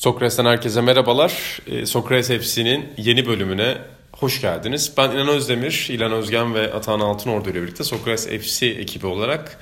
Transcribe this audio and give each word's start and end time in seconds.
Sokrates'ten 0.00 0.44
herkese 0.44 0.80
merhabalar. 0.80 1.58
Ee, 1.66 1.86
Sokrates 1.86 2.28
FC'nin 2.28 2.88
yeni 2.96 3.26
bölümüne 3.26 3.78
hoş 4.12 4.40
geldiniz. 4.40 4.92
Ben 4.96 5.10
İnan 5.10 5.28
Özdemir, 5.28 5.86
İlan 5.90 6.12
Özgen 6.12 6.54
ve 6.54 6.72
Atahan 6.74 7.00
Altınordu 7.00 7.50
ile 7.50 7.62
birlikte 7.62 7.84
Sokrates 7.84 8.26
FC 8.28 8.66
ekibi 8.66 9.06
olarak 9.06 9.58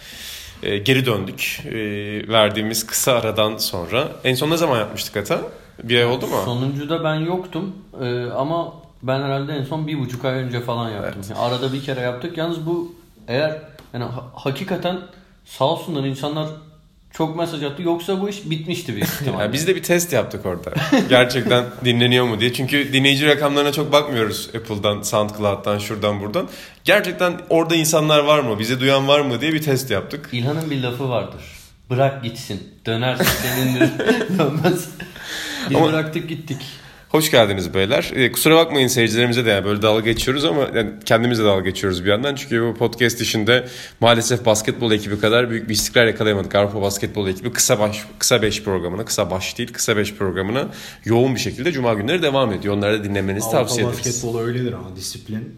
e, 0.62 0.78
geri 0.78 1.06
döndük. 1.06 1.62
E, 1.64 1.72
verdiğimiz 2.28 2.86
kısa 2.86 3.12
aradan 3.12 3.56
sonra. 3.56 4.08
En 4.24 4.34
son 4.34 4.50
ne 4.50 4.56
zaman 4.56 4.78
yapmıştık 4.78 5.16
Ata? 5.16 5.40
Bir 5.82 5.98
ay 5.98 6.04
oldu 6.06 6.26
mu? 6.26 6.36
Sonuncuda 6.44 7.04
ben 7.04 7.14
yoktum 7.14 7.76
Ee, 8.02 8.24
ama 8.24 8.74
ben 9.02 9.20
herhalde 9.22 9.52
en 9.52 9.64
son 9.64 9.86
bir 9.86 9.98
buçuk 9.98 10.24
ay 10.24 10.34
önce 10.34 10.60
falan 10.60 10.90
yaptım. 10.90 11.22
Yani 11.28 11.38
arada 11.38 11.72
bir 11.72 11.82
kere 11.82 12.00
yaptık. 12.00 12.38
Yalnız 12.38 12.66
bu 12.66 12.94
eğer 13.28 13.62
yani 13.94 14.04
ha- 14.04 14.24
hakikaten 14.34 14.98
sağ 15.44 15.64
olsunlar 15.64 16.04
insanlar 16.04 16.48
çok 17.12 17.36
mesaj 17.36 17.62
attı. 17.62 17.82
Yoksa 17.82 18.20
bu 18.20 18.28
iş 18.28 18.50
bitmişti 18.50 18.92
büyük 18.94 19.08
ihtimalle. 19.20 19.42
Yani 19.42 19.52
biz 19.52 19.66
de 19.66 19.76
bir 19.76 19.82
test 19.82 20.12
yaptık 20.12 20.46
orada. 20.46 20.70
Gerçekten 21.08 21.64
dinleniyor 21.84 22.24
mu 22.26 22.40
diye. 22.40 22.52
Çünkü 22.52 22.92
dinleyici 22.92 23.26
rakamlarına 23.26 23.72
çok 23.72 23.92
bakmıyoruz 23.92 24.50
Apple'dan, 24.56 25.02
SoundCloud'dan, 25.02 25.78
şuradan 25.78 26.20
buradan. 26.20 26.48
Gerçekten 26.84 27.40
orada 27.48 27.74
insanlar 27.76 28.18
var 28.24 28.38
mı, 28.40 28.58
bizi 28.58 28.80
duyan 28.80 29.08
var 29.08 29.20
mı 29.20 29.40
diye 29.40 29.52
bir 29.52 29.62
test 29.62 29.90
yaptık. 29.90 30.28
İlhan'ın 30.32 30.70
bir 30.70 30.82
lafı 30.82 31.08
vardır. 31.08 31.40
Bırak 31.90 32.24
gitsin. 32.24 32.68
Dönerse 32.86 33.24
senindir. 33.24 33.88
Dönmez. 34.38 34.88
Biz 35.70 35.76
Ama- 35.76 35.86
bıraktık 35.92 36.28
gittik. 36.28 36.58
Hoş 37.08 37.30
geldiniz 37.30 37.74
beyler. 37.74 38.10
Ee, 38.14 38.32
kusura 38.32 38.56
bakmayın 38.56 38.88
seyircilerimize 38.88 39.44
de 39.44 39.50
yani 39.50 39.64
böyle 39.64 39.82
dalga 39.82 40.00
geçiyoruz 40.00 40.44
ama 40.44 40.68
yani 40.74 40.90
kendimiz 41.04 41.38
de 41.38 41.44
dalga 41.44 41.60
geçiyoruz 41.64 42.04
bir 42.04 42.10
yandan. 42.10 42.34
Çünkü 42.34 42.62
bu 42.62 42.74
podcast 42.74 43.20
işinde 43.20 43.68
maalesef 44.00 44.46
basketbol 44.46 44.92
ekibi 44.92 45.20
kadar 45.20 45.50
büyük 45.50 45.68
bir 45.68 45.74
istikrar 45.74 46.06
yakalayamadık. 46.06 46.54
Avrupa 46.54 46.82
Basketbol 46.82 47.28
ekibi 47.28 47.52
kısa 47.52 47.78
baş, 47.80 48.04
kısa 48.18 48.42
5 48.42 48.62
programına, 48.62 49.04
kısa 49.04 49.30
baş 49.30 49.58
değil 49.58 49.72
kısa 49.72 49.96
5 49.96 50.14
programına 50.14 50.68
yoğun 51.04 51.34
bir 51.34 51.40
şekilde 51.40 51.72
cuma 51.72 51.94
günleri 51.94 52.22
devam 52.22 52.52
ediyor. 52.52 52.74
Onları 52.76 53.00
da 53.00 53.04
dinlemenizi 53.04 53.46
Avrupa 53.46 53.58
tavsiye 53.58 53.86
ederiz. 53.86 53.98
basketbol 54.06 54.40
öyledir 54.40 54.72
ama 54.72 54.96
disiplin. 54.96 55.54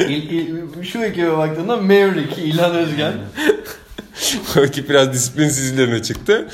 İl- 0.08 0.82
şu 0.84 0.98
ekibe 1.04 1.36
baktığında 1.36 1.76
Maverick, 1.76 2.42
İlhan 2.42 2.74
Özgen. 2.74 3.12
Ekip 4.64 4.88
biraz 4.90 5.12
disiplinsizliğine 5.12 6.02
çıktı. 6.02 6.48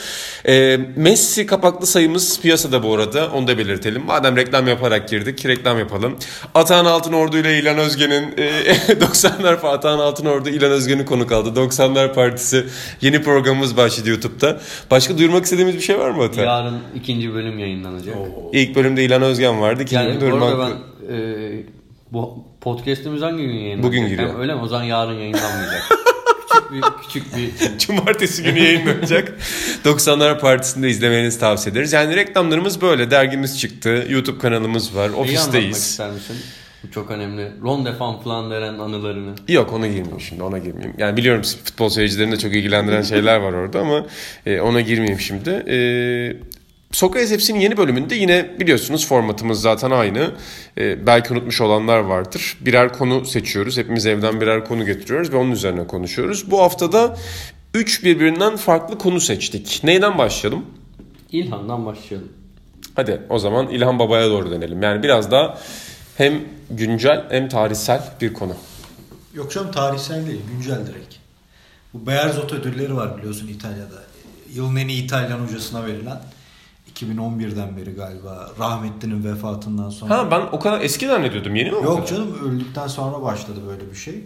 Ee, 0.49 0.79
Messi 0.97 1.47
kapaklı 1.47 1.87
sayımız 1.87 2.41
piyasada 2.41 2.83
bu 2.83 2.95
arada. 2.95 3.31
Onu 3.35 3.47
da 3.47 3.59
belirtelim. 3.59 4.05
Madem 4.07 4.37
reklam 4.37 4.69
yaparak 4.69 5.09
girdik, 5.09 5.47
reklam 5.47 5.79
yapalım. 5.79 6.17
Atahan 6.55 6.85
Altınordu 6.85 7.39
ile 7.39 7.59
İlan 7.59 7.79
Özgen'in 7.79 8.35
e, 8.37 8.47
90'lar 8.93 9.61
pa- 9.61 9.69
Atahan 9.69 9.99
Altınordu 9.99 10.49
İlan 10.49 10.71
Özgen'in 10.71 11.05
konuk 11.05 11.33
aldı. 11.33 11.61
90'lar 11.61 12.15
Partisi 12.15 12.65
yeni 13.01 13.23
programımız 13.23 13.77
başladı 13.77 14.09
YouTube'da. 14.11 14.61
Başka 14.91 15.19
duyurmak 15.19 15.45
istediğimiz 15.45 15.75
bir 15.77 15.81
şey 15.81 15.99
var 15.99 16.11
mı 16.11 16.23
Ata? 16.23 16.43
Yarın 16.43 16.79
ikinci 16.95 17.35
bölüm 17.35 17.59
yayınlanacak. 17.59 18.17
Oo. 18.17 18.51
İlk 18.53 18.77
bölümde 18.77 19.05
İlan 19.05 19.23
Özgen 19.23 19.61
vardı. 19.61 19.83
İkinci 19.83 19.95
Yani 20.05 20.21
bölümde 20.21 20.41
bu 20.41 20.45
Irmak- 20.45 20.71
ben 21.11 21.15
e, 21.15 21.65
bu 22.13 22.45
podcast'imiz 22.61 23.23
hangi 23.23 23.43
gün 23.43 23.53
yayınlanacak? 23.55 23.83
Bugün 23.85 24.09
giriyor. 24.09 24.29
Yani 24.29 24.39
öyle 24.39 24.55
mi? 24.55 24.61
O 24.61 24.69
zaman 24.69 24.85
yarın 24.85 25.15
yayınlanmayacak. 25.15 25.83
küçük 26.57 26.73
bir 26.73 26.83
küçük 27.03 27.37
bir 27.37 27.79
Cumartesi 27.79 28.43
günü 28.43 28.59
yayınlanacak. 28.59 29.33
90'lar 29.85 30.41
Partisi'nde 30.41 30.89
izlemenizi 30.91 31.41
tavsiye 31.41 31.73
ederiz. 31.73 31.93
Yani 31.93 32.17
reklamlarımız 32.17 32.81
böyle. 32.81 33.11
Dergimiz 33.11 33.61
çıktı. 33.61 34.07
YouTube 34.09 34.39
kanalımız 34.39 34.97
var. 34.97 35.05
Anlatmak 35.05 35.27
Ofisteyiz. 35.27 35.77
ister 35.77 36.11
misin? 36.11 36.37
Bu 36.85 36.91
çok 36.91 37.11
önemli. 37.11 37.53
Ronde 37.63 38.01
van 38.01 38.21
Flanderen 38.23 38.79
anılarını. 38.79 39.35
Yok 39.49 39.73
ona 39.73 39.87
girmeyeyim 39.87 40.21
şimdi 40.21 40.43
ona 40.43 40.59
girmeyeyim. 40.59 40.95
Yani 40.99 41.17
biliyorum 41.17 41.43
futbol 41.65 41.89
seyircilerini 41.89 42.33
de 42.33 42.39
çok 42.39 42.53
ilgilendiren 42.55 43.03
şeyler 43.03 43.37
var 43.37 43.53
orada 43.53 43.81
ama 43.81 44.07
e, 44.47 44.61
ona 44.61 44.81
girmeyeyim 44.81 45.21
şimdi. 45.21 45.51
E, 45.51 45.77
Sokrates 46.93 47.31
hepsinin 47.31 47.61
yeni 47.61 47.77
bölümünde 47.77 48.15
yine 48.15 48.61
biliyorsunuz 48.61 49.07
formatımız 49.07 49.61
zaten 49.61 49.91
aynı. 49.91 50.31
E, 50.79 51.07
belki 51.07 51.33
unutmuş 51.33 51.61
olanlar 51.61 51.99
vardır. 51.99 52.59
Birer 52.61 52.93
konu 52.93 53.25
seçiyoruz. 53.25 53.79
Hepimiz 53.79 54.07
evden 54.07 54.41
birer 54.41 54.65
konu 54.65 54.87
getiriyoruz 54.87 55.33
ve 55.33 55.37
onun 55.37 55.51
üzerine 55.51 55.87
konuşuyoruz. 55.87 56.51
Bu 56.51 56.61
haftada 56.61 57.17
3 57.75 58.05
birbirinden 58.05 58.57
farklı 58.57 58.99
konu 58.99 59.21
seçtik. 59.21 59.81
Neyden 59.85 60.19
başlayalım? 60.19 60.67
İlhan'dan 61.33 61.87
başlayalım. 61.87 62.29
Hadi 62.95 63.23
o 63.29 63.39
zaman 63.39 63.69
İlhan 63.69 63.99
Baba'ya 63.99 64.31
doğru 64.31 64.51
dönelim. 64.51 64.83
Yani 64.83 65.03
biraz 65.03 65.31
daha 65.31 65.59
hem 66.17 66.41
güncel 66.71 67.25
hem 67.31 67.49
tarihsel 67.49 68.03
bir 68.21 68.33
konu. 68.33 68.55
Yok 69.35 69.53
canım 69.53 69.73
tarihsel 69.73 70.27
değil, 70.27 70.41
güncel 70.53 70.87
direkt. 70.87 71.15
Bu 71.95 72.07
Beyerzot 72.07 72.53
ödülleri 72.53 72.97
var 72.97 73.19
biliyorsun 73.19 73.49
İtalya'da. 73.49 74.03
Yılın 74.55 74.77
en 74.77 74.89
iyi 74.89 75.05
İtalyan 75.05 75.39
hocasına 75.39 75.87
verilen. 75.87 76.21
2011'den 76.97 77.77
beri 77.77 77.95
galiba 77.95 78.51
rahmetlinin 78.59 79.25
vefatından 79.25 79.91
sonra. 79.91 80.19
Ha 80.19 80.31
ben 80.31 80.41
o 80.53 80.59
kadar 80.59 80.81
eski 80.81 81.07
zannediyordum. 81.07 81.57
Yeni 81.57 81.71
mi? 81.71 81.85
Yok 81.85 82.09
canım 82.09 82.39
öldükten 82.45 82.87
sonra 82.89 83.23
başladı 83.23 83.61
böyle 83.67 83.91
bir 83.91 83.97
şey. 83.97 84.25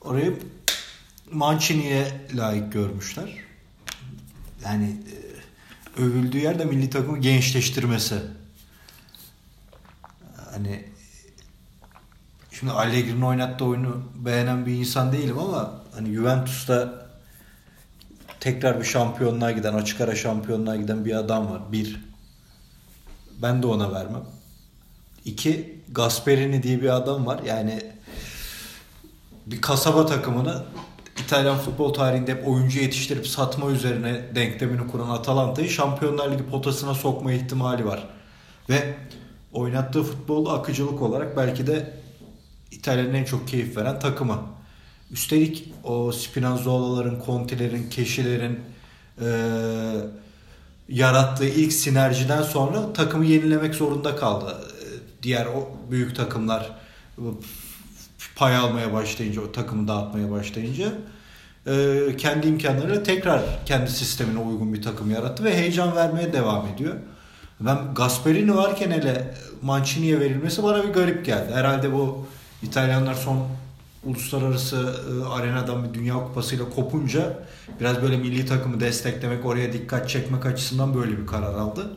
Orayı 0.00 0.38
Mancini'ye 1.32 2.26
layık 2.34 2.72
görmüşler. 2.72 3.30
Yani 4.64 4.96
e, 5.98 6.02
övüldüğü 6.02 6.38
yerde 6.38 6.64
milli 6.64 6.90
takımı 6.90 7.18
gençleştirmesi. 7.18 8.14
Hani 10.50 10.84
şimdi 12.50 12.72
Allegri'nin 12.72 13.22
oynattığı 13.22 13.64
oyunu 13.64 14.02
beğenen 14.14 14.66
bir 14.66 14.72
insan 14.72 15.12
değilim 15.12 15.38
ama 15.38 15.82
hani 15.94 16.14
Juventus'ta 16.14 17.05
tekrar 18.40 18.80
bir 18.80 18.84
şampiyonluğa 18.84 19.50
giden, 19.50 19.74
açık 19.74 20.00
ara 20.00 20.14
şampiyonluğa 20.14 20.76
giden 20.76 21.04
bir 21.04 21.14
adam 21.14 21.50
var. 21.50 21.62
Bir. 21.72 22.00
Ben 23.42 23.62
de 23.62 23.66
ona 23.66 23.92
vermem. 23.92 24.24
İki, 25.24 25.80
Gasperini 25.92 26.62
diye 26.62 26.82
bir 26.82 26.96
adam 26.96 27.26
var. 27.26 27.40
Yani 27.46 27.80
bir 29.46 29.60
kasaba 29.60 30.06
takımını 30.06 30.64
İtalyan 31.24 31.58
futbol 31.58 31.94
tarihinde 31.94 32.32
hep 32.32 32.48
oyuncu 32.48 32.80
yetiştirip 32.80 33.26
satma 33.26 33.70
üzerine 33.70 34.34
denklemini 34.34 34.86
kuran 34.86 35.08
Atalanta'yı 35.08 35.70
Şampiyonlar 35.70 36.32
Ligi 36.32 36.46
potasına 36.46 36.94
sokma 36.94 37.32
ihtimali 37.32 37.86
var. 37.86 38.08
Ve 38.68 38.94
oynattığı 39.52 40.02
futbol 40.02 40.46
akıcılık 40.46 41.02
olarak 41.02 41.36
belki 41.36 41.66
de 41.66 41.94
İtalya'nın 42.70 43.14
en 43.14 43.24
çok 43.24 43.48
keyif 43.48 43.76
veren 43.76 43.98
takımı. 43.98 44.55
Üstelik 45.10 45.72
o 45.84 46.12
Spinazzola'ların, 46.12 47.22
Conte'lerin, 47.26 47.90
Keşilerin 47.90 48.60
eee 49.20 49.26
yarattığı 50.88 51.48
ilk 51.48 51.72
sinerjiden 51.72 52.42
sonra 52.42 52.92
takımı 52.92 53.24
yenilemek 53.24 53.74
zorunda 53.74 54.16
kaldı. 54.16 54.54
Ee, 54.80 54.86
Diğer 55.22 55.46
o 55.46 55.68
büyük 55.90 56.16
takımlar 56.16 56.70
pay 58.36 58.56
almaya 58.56 58.92
başlayınca, 58.92 59.40
o 59.42 59.52
takımı 59.52 59.88
dağıtmaya 59.88 60.30
başlayınca 60.30 60.92
e, 61.66 61.98
kendi 62.18 62.46
imkanlarıyla 62.46 63.02
tekrar 63.02 63.42
kendi 63.66 63.90
sistemine 63.90 64.38
uygun 64.38 64.74
bir 64.74 64.82
takım 64.82 65.10
yarattı 65.10 65.44
ve 65.44 65.56
heyecan 65.56 65.96
vermeye 65.96 66.32
devam 66.32 66.66
ediyor. 66.66 66.94
Ben 67.60 67.78
Gasperini 67.94 68.56
varken 68.56 68.90
hele 68.90 69.34
Mancini'ye 69.62 70.20
verilmesi 70.20 70.62
bana 70.62 70.84
bir 70.84 70.88
garip 70.88 71.26
geldi. 71.26 71.52
Herhalde 71.54 71.92
bu 71.92 72.26
İtalyanlar 72.62 73.14
son 73.14 73.46
uluslararası 74.06 74.94
e, 75.10 75.24
arenadan 75.28 75.84
bir 75.84 75.94
dünya 75.94 76.14
kupasıyla 76.14 76.70
kopunca 76.70 77.38
biraz 77.80 78.02
böyle 78.02 78.16
milli 78.16 78.46
takımı 78.46 78.80
desteklemek, 78.80 79.46
oraya 79.46 79.72
dikkat 79.72 80.08
çekmek 80.08 80.46
açısından 80.46 80.94
böyle 80.94 81.18
bir 81.18 81.26
karar 81.26 81.54
aldı. 81.54 81.90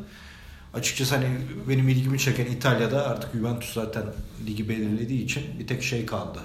Açıkçası 0.73 1.15
hani 1.15 1.27
benim 1.69 1.89
ilgimi 1.89 2.19
çeken 2.19 2.45
İtalya'da 2.45 3.07
artık 3.07 3.33
Juventus 3.33 3.73
zaten 3.73 4.03
ligi 4.47 4.69
belirlediği 4.69 5.23
için 5.23 5.43
bir 5.59 5.67
tek 5.67 5.83
şey 5.83 6.05
kaldı. 6.05 6.39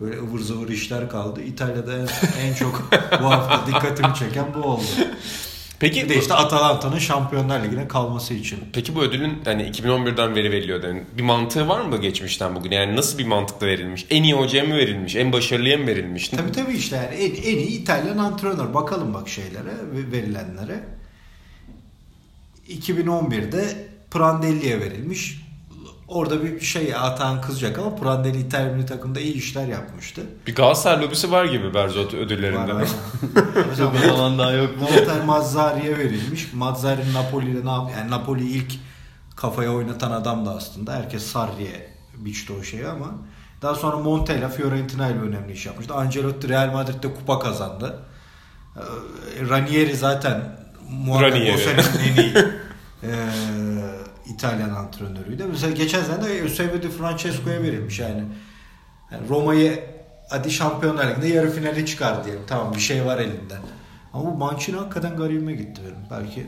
Böyle 0.00 0.18
ıvır 0.18 0.40
zıvır 0.40 0.68
işler 0.68 1.08
kaldı. 1.08 1.42
İtalya'da 1.42 1.98
en, 1.98 2.08
en 2.40 2.54
çok 2.54 2.90
bu 3.22 3.24
hafta 3.24 3.66
dikkatimi 3.66 4.14
çeken 4.14 4.46
bu 4.54 4.58
oldu. 4.58 4.82
Peki 5.80 6.04
Bir 6.04 6.08
de 6.08 6.18
işte 6.18 6.34
Atalanta'nın 6.34 6.98
Şampiyonlar 6.98 7.64
Ligi'ne 7.64 7.88
kalması 7.88 8.34
için. 8.34 8.58
Peki 8.72 8.94
bu 8.94 9.02
ödülün 9.02 9.38
hani 9.44 9.62
2011'den 9.62 10.36
beri 10.36 10.52
veriliyor 10.52 10.84
yani 10.84 11.02
bir 11.18 11.22
mantığı 11.22 11.68
var 11.68 11.80
mı 11.80 12.00
geçmişten 12.00 12.56
bugün? 12.56 12.70
Yani 12.70 12.96
nasıl 12.96 13.18
bir 13.18 13.26
mantıkla 13.26 13.66
verilmiş? 13.66 14.06
En 14.10 14.22
iyi 14.22 14.34
hocaya 14.34 14.64
mı 14.64 14.76
verilmiş? 14.76 15.16
En 15.16 15.32
başarılıya 15.32 15.78
mı 15.78 15.86
verilmiş? 15.86 16.28
Tabii 16.28 16.52
tabii 16.52 16.72
işte 16.72 16.96
yani 16.96 17.14
en, 17.14 17.30
en 17.30 17.58
iyi 17.58 17.82
İtalyan 17.82 18.18
antrenör. 18.18 18.74
Bakalım 18.74 19.14
bak 19.14 19.28
şeylere 19.28 19.74
ve 19.92 20.12
verilenlere. 20.12 20.80
2011'de 22.68 23.88
Prandelli'ye 24.10 24.80
verilmiş. 24.80 25.40
Orada 26.10 26.44
bir 26.44 26.60
şey 26.60 26.94
Atan 26.94 27.40
kızacak 27.40 27.78
ama 27.78 27.96
Prandelli 27.96 28.38
İtalyan 28.38 28.74
milli 28.74 28.86
takımda 28.86 29.20
iyi 29.20 29.34
işler 29.34 29.66
yapmıştı. 29.66 30.22
Bir 30.46 30.54
Galatasaray 30.54 31.06
lobisi 31.06 31.32
var 31.32 31.44
gibi 31.44 31.74
Berzot 31.74 32.14
ödüllerinde. 32.14 32.74
Var, 32.74 32.88
Mesela 33.68 33.92
zaman 34.06 34.38
daha 34.38 34.52
yok. 34.52 34.70
Walter 34.78 35.24
Mazzari'ye 35.24 35.98
verilmiş. 35.98 36.52
Mazzari 36.52 37.12
Napoli'de 37.14 37.66
ne 37.66 37.70
yap 37.70 37.90
yani 37.98 38.10
Napoli 38.10 38.48
ilk 38.48 38.72
kafaya 39.36 39.72
oynatan 39.72 40.10
adam 40.10 40.46
da 40.46 40.50
aslında. 40.50 40.92
Herkes 40.92 41.26
Sarri'ye 41.26 41.90
biçti 42.16 42.52
o 42.60 42.62
şeyi 42.62 42.86
ama 42.88 43.14
daha 43.62 43.74
sonra 43.74 43.96
Montella 43.96 44.48
Fiorentina 44.48 45.08
ile 45.08 45.18
önemli 45.20 45.52
iş 45.52 45.66
yapmıştı. 45.66 45.94
Ancelotti 45.94 46.48
Real 46.48 46.72
Madrid'de 46.72 47.14
kupa 47.14 47.38
kazandı. 47.38 48.02
Ee, 48.76 48.80
Ranieri 49.48 49.96
zaten 49.96 50.56
muhakkak 50.90 51.32
Ranieri. 51.32 51.54
o 51.54 51.58
senenin 51.58 52.12
en 52.12 52.22
iyi 52.22 52.34
e, 53.02 53.10
İtalyan 54.40 54.70
antrenörüydü. 54.70 55.44
Mesela 55.44 55.72
geçen 55.72 56.02
sene 56.02 56.24
de 56.24 56.38
Eusebio 56.38 56.82
Di 56.82 56.88
Francesco'ya 56.90 57.62
verilmiş 57.62 57.98
yani. 57.98 58.24
yani 59.12 59.28
Roma'yı 59.28 59.84
hadi 60.30 60.50
Şampiyonlar 60.50 61.10
Ligi'nde 61.10 61.28
yarı 61.28 61.50
finale 61.50 61.86
çıkar 61.86 62.24
diyelim. 62.24 62.42
Tamam 62.46 62.74
bir 62.74 62.80
şey 62.80 63.04
var 63.04 63.18
elinde. 63.18 63.54
Ama 64.12 64.24
bu 64.24 64.34
Mancini 64.36 64.76
hakikaten 64.76 65.16
garibime 65.16 65.52
gitti 65.52 65.80
benim. 65.84 66.22
Belki 66.24 66.46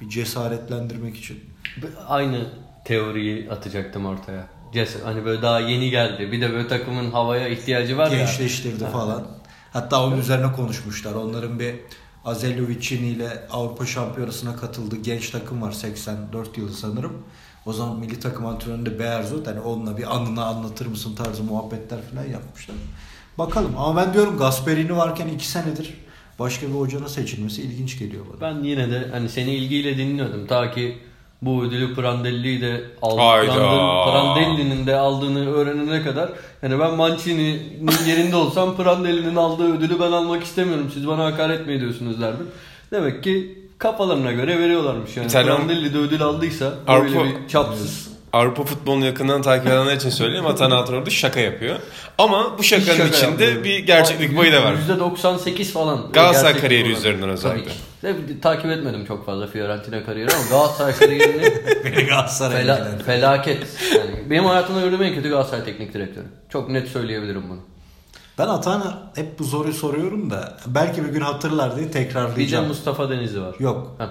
bir 0.00 0.08
cesaretlendirmek 0.08 1.16
için. 1.16 1.40
Aynı 2.08 2.46
teoriyi 2.84 3.50
atacaktım 3.50 4.06
ortaya. 4.06 4.46
Ces- 4.74 5.02
Hani 5.04 5.24
böyle 5.24 5.42
daha 5.42 5.60
yeni 5.60 5.90
geldi. 5.90 6.32
Bir 6.32 6.40
de 6.40 6.52
böyle 6.52 6.68
takımın 6.68 7.10
havaya 7.10 7.48
ihtiyacı 7.48 7.98
var 7.98 8.10
ya. 8.10 8.18
Gençleştirdi 8.18 8.84
falan. 8.84 9.26
Hatta 9.72 10.04
onun 10.06 10.18
üzerine 10.18 10.52
konuşmuşlar. 10.52 11.14
Onların 11.14 11.58
bir 11.60 11.74
Azelio 12.24 12.68
Vicini 12.68 13.06
ile 13.06 13.46
Avrupa 13.50 13.86
Şampiyonası'na 13.86 14.56
katıldığı 14.56 14.96
genç 14.96 15.30
takım 15.30 15.62
var 15.62 15.72
84 15.72 16.58
yılı 16.58 16.72
sanırım. 16.72 17.12
O 17.66 17.72
zaman 17.72 17.98
milli 17.98 18.20
takım 18.20 18.46
antrenörü 18.46 18.86
de 18.86 18.98
Beerzot. 18.98 19.46
Hani 19.46 19.60
onunla 19.60 19.98
bir 19.98 20.16
anını 20.16 20.44
anlatır 20.44 20.86
mısın 20.86 21.14
tarzı 21.14 21.42
muhabbetler 21.42 21.98
falan 22.02 22.26
yapmışlar. 22.28 22.76
Bakalım 23.38 23.72
ama 23.78 23.96
ben 23.96 24.14
diyorum 24.14 24.38
Gasperini 24.38 24.96
varken 24.96 25.28
2 25.28 25.48
senedir 25.48 25.94
başka 26.38 26.66
bir 26.66 26.72
hocanın 26.72 27.06
seçilmesi 27.06 27.62
ilginç 27.62 27.98
geliyor 27.98 28.24
bana. 28.32 28.40
Ben 28.40 28.62
yine 28.64 28.90
de 28.90 29.08
hani 29.12 29.28
seni 29.28 29.54
ilgiyle 29.54 29.98
dinliyordum. 29.98 30.46
Ta 30.46 30.70
ki 30.70 30.98
bu 31.46 31.62
ödülü 31.64 31.94
Prandelli'yi 31.94 32.60
de 32.60 32.80
aldı. 33.02 33.20
Prandelli'nin 34.12 34.86
de 34.86 34.96
aldığını 34.96 35.54
öğrenene 35.54 36.02
kadar 36.02 36.28
yani 36.62 36.78
ben 36.80 36.94
Mancini'nin 36.94 37.90
yerinde 38.06 38.36
olsam 38.36 38.76
Prandelli'nin 38.76 39.36
aldığı 39.36 39.76
ödülü 39.76 40.00
ben 40.00 40.12
almak 40.12 40.44
istemiyorum. 40.44 40.90
Siz 40.94 41.08
bana 41.08 41.24
hakaret 41.24 41.66
mi 41.66 41.72
ediyorsunuz 41.72 42.20
derdim. 42.20 42.46
Demek 42.92 43.22
ki 43.24 43.58
kafalarına 43.78 44.32
göre 44.32 44.58
veriyorlarmış 44.58 45.16
yani. 45.16 45.26
İtalyan- 45.26 45.56
Prandelli 45.56 45.94
de 45.94 45.98
ödül 45.98 46.22
aldıysa 46.22 46.72
böyle 46.88 46.98
Avrupa- 47.18 47.24
bir 47.42 47.48
çapsız 47.48 48.13
Avrupa 48.34 48.64
futbolunu 48.64 49.06
yakından 49.06 49.42
takip 49.42 49.66
edenler 49.66 49.96
için 49.96 50.10
söyleyeyim. 50.10 50.46
Atan 50.46 50.70
Altınordu 50.70 51.10
şaka 51.10 51.40
yapıyor. 51.40 51.76
Ama 52.18 52.58
bu 52.58 52.62
şakanın 52.62 52.96
Şaka 52.96 53.08
içinde 53.08 53.30
yapmıyorum. 53.30 53.64
bir 53.64 53.78
gerçeklik 53.78 54.36
payı 54.36 54.52
da 54.52 54.64
var. 54.64 54.74
%98 54.88 55.64
falan. 55.64 56.12
Galatasaray 56.12 56.60
kariyeri 56.60 56.84
olarak. 56.84 56.98
üzerinden 56.98 57.28
özellikle. 57.28 57.72
Tabii 58.02 58.40
takip 58.40 58.70
etmedim 58.70 59.04
çok 59.06 59.26
fazla 59.26 59.46
Fiorentina 59.46 60.04
kariyeri 60.04 60.30
ama 60.34 60.44
Galatasaray 60.50 60.94
kariyerini 60.96 61.42
Fela- 62.54 63.02
felaket. 63.02 63.66
Yani 63.96 64.30
benim 64.30 64.44
hayatımda 64.44 64.80
gördüğüm 64.80 65.02
en 65.02 65.14
kötü 65.14 65.28
Galatasaray 65.30 65.64
teknik 65.64 65.94
direktörü. 65.94 66.26
Çok 66.48 66.68
net 66.70 66.88
söyleyebilirim 66.88 67.42
bunu. 67.50 67.58
Ben 68.38 68.46
Atan'a 68.46 69.12
hep 69.14 69.38
bu 69.38 69.44
soruyu 69.44 69.74
soruyorum 69.74 70.30
da 70.30 70.56
belki 70.66 71.04
bir 71.04 71.08
gün 71.08 71.20
hatırlar 71.20 71.76
diye 71.76 71.86
Bir 71.88 71.92
de 71.92 71.98
tekrarlayacağım. 71.98 72.66
Mustafa 72.66 73.10
Denizli 73.10 73.40
var. 73.42 73.54
Yok. 73.58 73.94
Ha. 73.98 74.10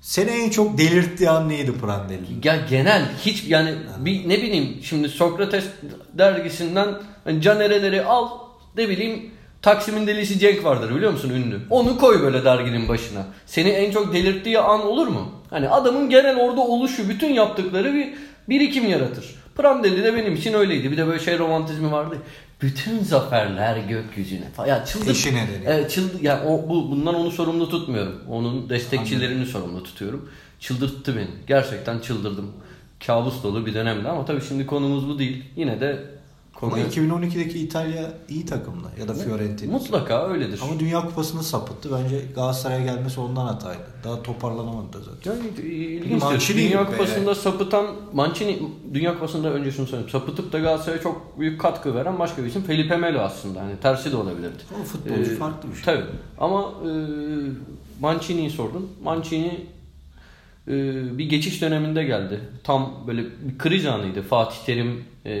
Seni 0.00 0.30
en 0.30 0.50
çok 0.50 0.78
delirttiği 0.78 1.30
an 1.30 1.48
neydi 1.48 1.72
Prandelli? 1.72 2.26
Ya 2.44 2.56
genel 2.70 3.02
hiç 3.24 3.44
yani 3.44 3.74
bir 3.98 4.28
ne 4.28 4.42
bileyim 4.42 4.78
şimdi 4.82 5.08
Sokrates 5.08 5.64
dergisinden 6.12 6.88
hani 7.24 7.42
Canereleri 7.42 8.04
al 8.04 8.28
ne 8.76 8.88
bileyim 8.88 9.30
Taksim'in 9.62 10.06
delisi 10.06 10.38
Cenk 10.38 10.64
vardır 10.64 10.94
biliyor 10.94 11.12
musun 11.12 11.30
ünlü. 11.30 11.60
Onu 11.70 11.98
koy 11.98 12.22
böyle 12.22 12.44
derginin 12.44 12.88
başına. 12.88 13.26
Seni 13.46 13.68
en 13.68 13.90
çok 13.90 14.12
delirttiği 14.12 14.58
an 14.58 14.86
olur 14.86 15.06
mu? 15.06 15.32
Hani 15.50 15.68
adamın 15.68 16.10
genel 16.10 16.36
orada 16.36 16.60
oluşu 16.60 17.08
bütün 17.08 17.32
yaptıkları 17.32 17.94
bir 17.94 18.14
birikim 18.48 18.88
yaratır. 18.88 19.34
Prandelli 19.56 20.04
de 20.04 20.14
benim 20.16 20.34
için 20.34 20.54
öyleydi. 20.54 20.90
Bir 20.90 20.96
de 20.96 21.06
böyle 21.06 21.20
şey 21.20 21.38
romantizmi 21.38 21.92
vardı. 21.92 22.16
Bütün 22.62 23.02
zaferler 23.02 23.76
gökyüzüne. 23.76 24.44
Ya 24.66 24.84
çıldır. 24.84 25.10
Eşi 25.10 25.34
nedeni. 25.34 25.64
Evet 25.66 25.90
çıldır. 25.90 26.22
Yani 26.22 26.48
o, 26.48 26.68
bu, 26.68 26.90
bundan 26.90 27.14
onu 27.14 27.30
sorumlu 27.30 27.68
tutmuyorum. 27.68 28.20
Onun 28.28 28.68
destekçilerini 28.68 29.46
sorumlu 29.46 29.82
tutuyorum. 29.82 30.30
Çıldırttı 30.60 31.16
beni. 31.16 31.46
Gerçekten 31.46 31.98
çıldırdım. 31.98 32.52
Kabus 33.06 33.42
dolu 33.42 33.66
bir 33.66 33.74
dönemdi 33.74 34.08
ama 34.08 34.24
tabii 34.24 34.42
şimdi 34.48 34.66
konumuz 34.66 35.08
bu 35.08 35.18
değil. 35.18 35.44
Yine 35.56 35.80
de 35.80 36.04
Ama 36.62 36.70
konuyu 36.70 36.86
2012'deki 36.86 37.58
İtalya 37.58 38.12
iyi 38.28 38.46
takımdı 38.46 38.88
ya 39.00 39.08
da 39.08 39.14
Fiorentina. 39.14 39.72
mutlaka 39.72 40.28
öyledir. 40.28 40.60
Ama 40.64 40.80
Dünya 40.80 41.00
Kupası'nı 41.06 41.42
sapıttı. 41.42 41.90
Bence 41.92 42.22
Galatasaray'a 42.34 42.80
gelmesi 42.84 43.20
ondan 43.20 43.46
hataydı. 43.46 43.80
Daha 44.04 44.22
toparlanamadı 44.22 44.98
zaten. 45.04 45.32
Yani 45.32 45.48
ilginçtir. 45.68 46.26
Mancini 46.26 46.58
Dünya 46.58 46.86
Kupası'nda 46.86 47.34
sapıtan 47.34 47.86
Mancini 48.12 48.58
Dünya 48.94 49.14
Kupası'nda 49.14 49.52
önce 49.52 49.70
şunu 49.72 49.86
söyleyeyim. 49.86 50.10
Sapıtıp 50.10 50.52
da 50.52 50.58
Galatasaray'a 50.58 51.02
çok 51.02 51.38
büyük 51.38 51.60
katkı 51.60 51.94
veren 51.94 52.18
başka 52.18 52.42
bir 52.42 52.48
isim 52.48 52.62
Felipe 52.62 52.96
Melo 52.96 53.18
aslında. 53.20 53.60
Hani 53.60 53.76
tersi 53.82 54.12
de 54.12 54.16
olabilirdi. 54.16 54.62
Ama 54.74 54.84
futbolcu 54.84 55.32
Ee, 55.32 55.36
farklı 55.36 55.68
bir 55.70 55.74
şey. 55.74 55.84
Tabii. 55.84 56.04
Ama 56.38 56.60
e, 56.62 56.90
Mancini'yi 58.00 58.50
sordun. 58.50 58.88
Mancini 59.04 59.46
e, 59.46 59.66
bir 60.66 61.28
geçiş 61.28 61.62
döneminde 61.62 62.04
geldi. 62.04 62.40
Tam 62.64 63.04
böyle 63.06 63.22
bir 63.24 63.58
kriz 63.58 63.86
anıydı. 63.86 64.22
Fatih 64.22 64.56
Terim 64.66 65.04
e, 65.24 65.34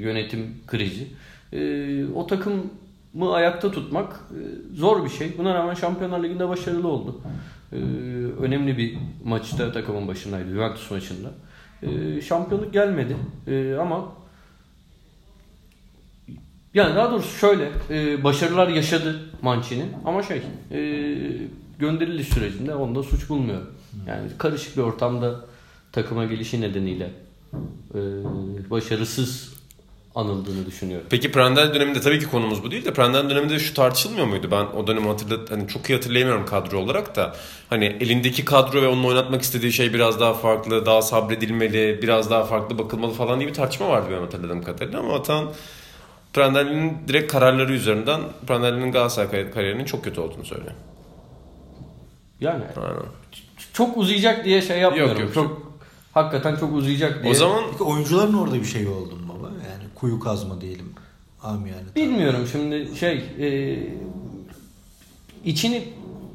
yönetim 0.00 0.54
krizi. 0.66 1.06
E, 1.52 2.04
o 2.14 2.26
takımı 2.26 3.32
ayakta 3.32 3.70
tutmak 3.70 4.12
e, 4.12 4.40
zor 4.76 5.04
bir 5.04 5.10
şey. 5.10 5.38
Buna 5.38 5.54
rağmen 5.54 5.74
Şampiyonlar 5.74 6.22
Ligi'nde 6.22 6.48
başarılı 6.48 6.88
oldu. 6.88 7.20
E, 7.72 7.76
önemli 8.40 8.78
bir 8.78 8.98
maçta 9.24 9.72
takımın 9.72 10.08
başındaydı. 10.08 10.50
Juventus 10.50 10.90
maçında. 10.90 11.30
E, 11.82 12.20
şampiyonluk 12.20 12.72
gelmedi. 12.72 13.16
E, 13.46 13.74
ama 13.74 14.12
yani 16.74 16.96
daha 16.96 17.10
doğrusu 17.10 17.38
şöyle 17.38 17.70
e, 17.90 18.24
başarılar 18.24 18.68
yaşadı 18.68 19.20
Mancini 19.42 19.84
ama 20.04 20.22
şey 20.22 20.42
e, 20.72 20.80
gönderiliş 21.78 22.28
sürecinde 22.28 22.74
onda 22.74 23.02
suç 23.02 23.28
bulmuyorum. 23.28 23.70
Yani 24.06 24.28
karışık 24.38 24.76
bir 24.76 24.82
ortamda 24.82 25.40
takıma 25.92 26.24
gelişi 26.24 26.60
nedeniyle 26.60 27.10
e, 27.94 28.00
başarısız 28.70 29.54
anıldığını 30.14 30.66
düşünüyorum. 30.66 31.06
Peki 31.10 31.32
Prandel 31.32 31.74
döneminde 31.74 32.00
tabii 32.00 32.18
ki 32.18 32.26
konumuz 32.26 32.62
bu 32.62 32.70
değil 32.70 32.84
de 32.84 32.92
Prandel 32.92 33.30
döneminde 33.30 33.58
şu 33.58 33.74
tartışılmıyor 33.74 34.26
muydu? 34.26 34.48
Ben 34.50 34.64
o 34.64 34.86
dönemi 34.86 35.06
hatırlat 35.06 35.50
hani 35.50 35.68
çok 35.68 35.90
iyi 35.90 35.94
hatırlayamıyorum 35.94 36.46
kadro 36.46 36.78
olarak 36.78 37.16
da. 37.16 37.36
Hani 37.70 37.84
elindeki 37.84 38.44
kadro 38.44 38.82
ve 38.82 38.88
onun 38.88 39.04
oynatmak 39.04 39.42
istediği 39.42 39.72
şey 39.72 39.94
biraz 39.94 40.20
daha 40.20 40.34
farklı, 40.34 40.86
daha 40.86 41.02
sabredilmeli, 41.02 41.98
biraz 42.02 42.30
daha 42.30 42.44
farklı 42.44 42.78
bakılmalı 42.78 43.12
falan 43.12 43.38
diye 43.40 43.48
bir 43.48 43.54
tartışma 43.54 43.88
vardı 43.88 44.06
benim 44.10 44.22
hatırladığım 44.22 44.62
kadarıyla 44.62 44.98
ama 45.00 45.14
Atan 45.14 45.50
Prandelli'nin 46.32 46.96
direkt 47.08 47.32
kararları 47.32 47.72
üzerinden 47.72 48.20
Prandelli'nin 48.46 48.92
Galatasaray 48.92 49.30
kar- 49.30 49.52
kariyerinin 49.52 49.84
çok 49.84 50.04
kötü 50.04 50.20
olduğunu 50.20 50.44
söylüyor. 50.44 50.72
Yani 52.44 52.64
Aynen. 52.76 53.02
çok 53.72 53.96
uzayacak 53.96 54.44
diye 54.44 54.62
şey 54.62 54.78
yapmıyorum. 54.78 55.12
Yok, 55.12 55.20
yok. 55.20 55.34
Çok 55.34 55.72
hakikaten 56.12 56.56
çok 56.56 56.74
uzayacak 56.76 57.22
diye. 57.22 57.32
O 57.32 57.34
zaman 57.34 57.62
Peki 57.72 57.84
oyuncuların 57.84 58.34
orada 58.34 58.54
bir 58.54 58.64
şey 58.64 58.88
oldu 58.88 59.16
mu 59.16 59.34
baba? 59.38 59.46
Yani 59.46 59.84
kuyu 59.94 60.20
kazma 60.20 60.60
diyelim. 60.60 60.92
Amiyane. 61.42 61.94
Bilmiyorum 61.96 62.48
şimdi 62.52 62.96
şey 62.96 63.24
e, 63.40 63.78
içini 65.44 65.82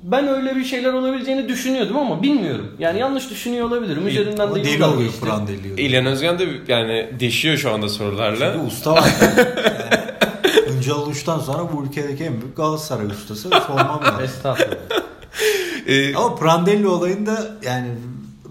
ben 0.03 0.27
öyle 0.27 0.55
bir 0.55 0.65
şeyler 0.65 0.93
olabileceğini 0.93 1.49
düşünüyordum 1.49 1.97
ama 1.97 2.23
bilmiyorum. 2.23 2.75
Yani 2.79 2.99
yanlış 2.99 3.29
düşünüyor 3.29 3.67
olabilirim. 3.67 4.07
Üzerinden 4.07 4.55
de 4.55 4.63
deli 4.63 4.83
oluyor 4.83 5.01
geçti. 5.01 5.25
Prandelli. 5.25 5.81
İlhan 5.81 6.05
Özgen 6.05 6.39
de 6.39 6.47
yani 6.67 7.09
deşiyor 7.19 7.57
şu 7.57 7.71
anda 7.73 7.89
sorularla. 7.89 8.53
Bir 8.53 8.67
usta 8.67 8.93
var. 8.93 9.09
yani, 9.21 10.77
Öncal 10.77 11.07
Uç'tan 11.07 11.39
sonra 11.39 11.73
bu 11.73 11.85
ülkedeki 11.85 12.23
en 12.23 12.41
büyük 12.41 12.57
Galatasaray 12.57 13.05
ustası. 13.05 13.49
Sormam 13.67 14.01
lazım. 14.03 14.23
Estağfurullah. 14.23 14.98
Ee, 15.89 16.15
Ama 16.15 16.35
Prandelli 16.35 16.87
olayında 16.87 17.57
yani 17.65 17.87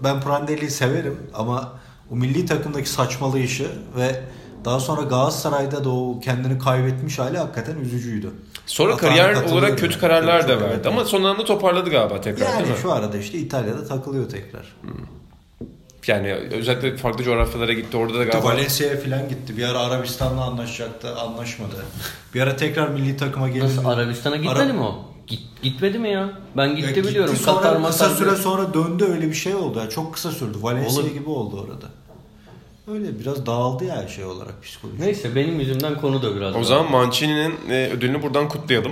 ben 0.03 0.21
Prandelli'yi 0.21 0.69
severim 0.71 1.17
ama 1.33 1.73
o 2.11 2.15
milli 2.15 2.45
takımdaki 2.45 2.89
saçmalayışı 2.89 3.67
ve 3.97 4.21
daha 4.65 4.79
sonra 4.79 5.01
Galatasaray'da 5.01 5.83
da 5.83 5.89
o 5.89 6.19
kendini 6.19 6.59
kaybetmiş 6.59 7.19
hali 7.19 7.37
hakikaten 7.37 7.75
üzücüydü. 7.75 8.29
sonra 8.65 8.93
Hatan'a 8.93 9.09
kariyer 9.09 9.43
olarak 9.51 9.69
yani. 9.69 9.79
kötü 9.79 9.99
kararlar 9.99 10.47
da 10.47 10.61
verdi 10.61 10.73
evet. 10.75 10.87
ama 10.87 11.05
son 11.05 11.23
anda 11.23 11.45
toparladı 11.45 11.89
galiba 11.89 12.21
tekrar 12.21 12.45
Yani 12.45 12.59
değil 12.59 12.69
mi? 12.71 12.81
şu 12.81 12.91
arada 12.91 13.17
işte 13.17 13.37
İtalya'da 13.37 13.87
takılıyor 13.87 14.29
tekrar. 14.29 14.75
Yani 16.07 16.33
özellikle 16.33 16.97
farklı 16.97 17.23
coğrafyalara 17.23 17.73
gitti 17.73 17.97
orada 17.97 18.19
da 18.19 18.23
galiba 18.23 18.47
Valencia'ya 18.47 18.99
falan 18.99 19.29
gitti. 19.29 19.57
Bir 19.57 19.63
ara 19.63 19.79
Arabistan'la 19.79 20.43
anlaşacaktı, 20.43 21.15
anlaşmadı. 21.19 21.75
Bir 22.33 22.41
ara 22.41 22.55
tekrar 22.55 22.87
milli 22.87 23.17
takıma 23.17 23.49
geldi. 23.49 23.63
Nasıl 23.65 23.85
Arabistan'a 23.85 24.35
gitmedi 24.35 24.59
Ara- 24.59 24.73
mi 24.73 24.79
o? 24.81 25.05
Git, 25.29 25.39
gitmedi 25.61 25.99
mi 25.99 26.09
ya? 26.11 26.29
Ben 26.57 26.67
Ya 26.67 26.73
gitti 26.73 26.87
gitti 26.93 27.03
biliyorum. 27.07 27.35
sonra 27.35 27.61
Katar 27.61 27.85
kısa 27.85 28.05
Matar- 28.07 28.15
süre 28.17 28.35
sonra 28.35 28.73
döndü 28.73 29.03
öyle 29.13 29.27
bir 29.29 29.33
şey 29.33 29.55
oldu. 29.55 29.79
Yani 29.79 29.89
çok 29.89 30.13
kısa 30.13 30.31
sürdü. 30.31 30.57
Valencia 30.61 31.01
Olur. 31.01 31.13
gibi 31.13 31.29
oldu 31.29 31.65
orada. 31.69 31.85
Öyle 32.93 33.19
biraz 33.19 33.45
dağıldı 33.45 33.85
ya 33.85 34.07
şey 34.07 34.25
olarak 34.25 34.63
psikoloji. 34.63 35.01
Neyse 35.01 35.35
benim 35.35 35.59
yüzümden 35.59 36.01
konu 36.01 36.21
da 36.23 36.35
biraz. 36.35 36.55
O 36.55 36.63
zaman 36.63 36.91
Mancini'nin 36.91 37.55
e, 37.69 37.89
ödülünü 37.89 38.21
buradan 38.21 38.49
kutlayalım. 38.49 38.91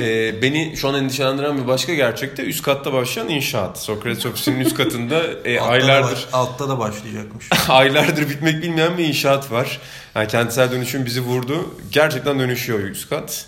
E, 0.00 0.42
beni 0.42 0.76
şu 0.76 0.88
an 0.88 0.94
endişelendiren 0.94 1.58
bir 1.62 1.66
başka 1.66 1.94
gerçek 1.94 2.36
de 2.36 2.42
üst 2.42 2.62
katta 2.62 2.92
başlayan 2.92 3.28
inşaat. 3.28 3.78
Sokrates 3.78 4.26
Ofisi'nin 4.26 4.60
üst 4.60 4.76
katında 4.76 5.22
e, 5.44 5.58
Altta 5.58 5.68
da 5.68 5.72
aylardır 5.72 6.12
baş- 6.12 6.28
altta 6.32 6.68
da 6.68 6.78
başlayacakmış. 6.78 7.48
aylardır 7.68 8.28
bitmek 8.30 8.62
bilmeyen 8.62 8.98
bir 8.98 9.04
inşaat 9.04 9.50
var. 9.52 9.80
Yani 10.14 10.28
kentsel 10.28 10.72
dönüşüm 10.72 11.04
bizi 11.06 11.20
vurdu. 11.20 11.74
Gerçekten 11.92 12.38
dönüşüyor 12.38 12.78
üst 12.80 13.08
kat. 13.10 13.46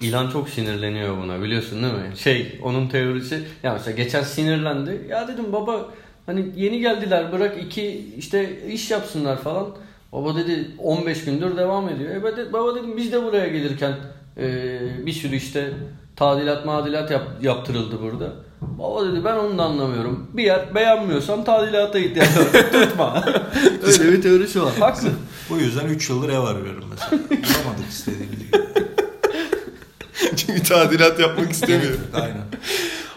İlan 0.00 0.30
çok 0.30 0.48
sinirleniyor 0.48 1.22
buna 1.22 1.42
biliyorsun 1.42 1.82
değil 1.82 1.94
mi? 1.94 2.16
Şey 2.16 2.58
onun 2.62 2.88
teorisi 2.88 3.44
ya 3.62 3.72
mesela 3.72 3.96
geçen 3.96 4.22
sinirlendi. 4.22 5.06
Ya 5.08 5.28
dedim 5.28 5.52
baba 5.52 5.88
hani 6.26 6.46
yeni 6.56 6.80
geldiler 6.80 7.32
bırak 7.32 7.62
iki 7.62 8.14
işte 8.18 8.66
iş 8.66 8.90
yapsınlar 8.90 9.38
falan. 9.38 9.66
Baba 10.12 10.36
dedi 10.36 10.70
15 10.78 11.24
gündür 11.24 11.56
devam 11.56 11.88
ediyor. 11.88 12.14
E 12.14 12.24
ben 12.24 12.52
baba 12.52 12.74
dedim 12.74 12.96
biz 12.96 13.12
de 13.12 13.22
buraya 13.24 13.48
gelirken 13.48 13.94
e, 14.36 14.78
bir 15.06 15.12
sürü 15.12 15.36
işte 15.36 15.72
tadilat 16.16 16.66
madilat 16.66 17.10
yap, 17.10 17.22
yaptırıldı 17.42 18.00
burada. 18.02 18.32
Baba 18.60 19.06
dedi 19.06 19.24
ben 19.24 19.36
onu 19.36 19.58
da 19.58 19.64
anlamıyorum. 19.64 20.30
Bir 20.34 20.44
yer 20.44 20.74
beğenmiyorsan 20.74 21.44
tadilata 21.44 21.98
ihtiyaç 21.98 22.28
var. 22.38 22.70
Tutma. 22.72 23.24
Öyle 23.82 24.12
bir 24.12 24.22
teorisi 24.22 24.62
var. 24.62 24.72
Haklı. 24.80 25.08
Bu 25.50 25.56
yüzden 25.56 25.86
3 25.86 26.10
yıldır 26.10 26.28
ev 26.28 26.40
arıyorum 26.40 26.84
mesela. 26.90 27.22
Bulamadık 27.30 27.88
istediğimiz 27.90 28.38
gibi. 28.38 28.67
Çünkü 30.46 30.62
tadilat 30.62 31.20
yapmak 31.20 31.50
istemiyorum. 31.52 32.00
Aynen. 32.14 32.42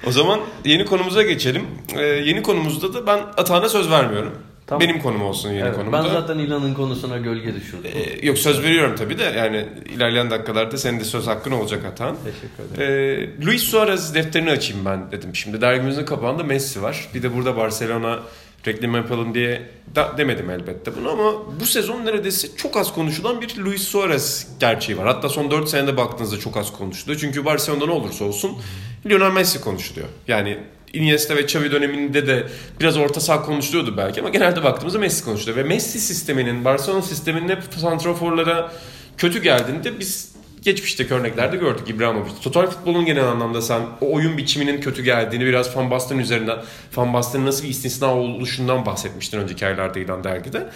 o 0.08 0.12
zaman 0.12 0.40
yeni 0.66 0.86
konumuza 0.86 1.22
geçelim. 1.24 1.66
Ee, 1.96 2.02
yeni 2.02 2.44
konumuzda 2.44 2.94
da 2.94 3.08
ben 3.08 3.18
Atahan'a 3.38 3.70
söz 3.70 3.90
vermiyorum. 3.92 4.32
Tamam. 4.68 4.82
Benim 4.82 5.02
konum 5.02 5.22
olsun 5.22 5.50
yeni 5.50 5.62
Evet, 5.62 5.76
konumda. 5.76 6.04
ben 6.04 6.10
zaten 6.10 6.38
İlan'ın 6.38 6.74
konusuna 6.74 7.18
gölge 7.18 7.56
düşürdüm. 7.56 7.92
Ee, 7.96 8.26
yok 8.26 8.38
söz 8.38 8.64
veriyorum 8.64 8.96
tabii 8.98 9.20
de 9.20 9.24
yani 9.24 9.66
ilerleyen 9.96 10.32
dakikalarda 10.32 10.78
senin 10.78 11.00
de 11.00 11.04
söz 11.04 11.28
hakkın 11.28 11.52
olacak 11.52 11.86
Atahan. 11.86 12.16
Teşekkür 12.24 12.76
ederim. 12.76 13.34
Ee, 13.42 13.46
Luis 13.46 13.64
Suarez 13.64 14.16
defterini 14.16 14.52
açayım 14.52 14.86
ben 14.86 15.12
dedim. 15.12 15.36
Şimdi 15.36 15.62
dergimizin 15.62 16.06
kapağında 16.06 16.44
Messi 16.44 16.82
var. 16.82 17.08
Bir 17.14 17.24
de 17.24 17.36
burada 17.36 17.58
Barcelona 17.58 18.20
reklam 18.68 18.96
yapalım 18.96 19.34
diye 19.34 19.62
da, 19.96 20.18
demedim 20.18 20.50
elbette 20.50 20.92
bunu 20.96 21.10
ama 21.10 21.60
bu 21.60 21.66
sezon 21.66 22.06
neredeyse 22.06 22.48
çok 22.58 22.78
az 22.78 22.94
konuşulan 22.94 23.42
bir 23.42 23.58
Luis 23.58 23.82
Suarez 23.82 24.48
gerçeği 24.60 24.98
var. 24.98 25.08
Hatta 25.08 25.30
son 25.30 25.52
4 25.52 25.70
senede 25.70 25.98
baktığınızda 25.98 26.40
çok 26.40 26.58
az 26.58 26.74
konuşuluyor. 26.74 27.20
Çünkü 27.20 27.46
Barcelona'da 27.46 27.86
ne 27.86 27.92
olursa 27.92 28.26
olsun 28.26 28.52
Lionel 29.06 29.32
Messi 29.32 29.62
konuşuluyor. 29.62 30.08
Yani 30.28 30.58
Iniesta 30.94 31.36
ve 31.36 31.42
Xavi 31.42 31.72
döneminde 31.72 32.28
de 32.28 32.48
biraz 32.80 32.98
orta 32.98 33.20
saha 33.20 33.44
konuşuluyordu 33.44 33.98
belki 33.98 34.20
ama 34.20 34.30
genelde 34.30 34.64
baktığımızda 34.64 35.00
Messi 35.00 35.26
konuşuluyor. 35.26 35.58
Ve 35.58 35.64
Messi 35.64 36.00
sisteminin, 36.00 36.66
Barcelona 36.66 37.02
sisteminin 37.02 37.50
hep 37.50 37.64
santraforlara 37.78 38.72
kötü 39.18 39.42
geldiğinde 39.42 40.00
biz 40.00 40.32
geçmişteki 40.62 41.14
örneklerde 41.14 41.58
gördük 41.58 41.90
İbrahimovic. 41.90 42.32
Total 42.44 42.68
futbolun 42.68 43.06
genel 43.06 43.28
anlamda 43.28 43.62
sen 43.62 43.82
o 44.02 44.14
oyun 44.14 44.38
biçiminin 44.38 44.82
kötü 44.82 45.04
geldiğini 45.04 45.46
biraz 45.46 45.78
Van 45.78 45.92
Basten 45.92 46.18
üzerinden, 46.18 46.60
Van 46.96 47.14
Basten'in 47.14 47.46
nasıl 47.46 47.64
bir 47.64 47.70
istisna 47.70 48.16
oluşundan 48.16 48.86
bahsetmiştin 48.86 49.38
önceki 49.38 49.66
aylarda 49.66 50.00
ilan 50.00 50.24
dergide. 50.24 50.70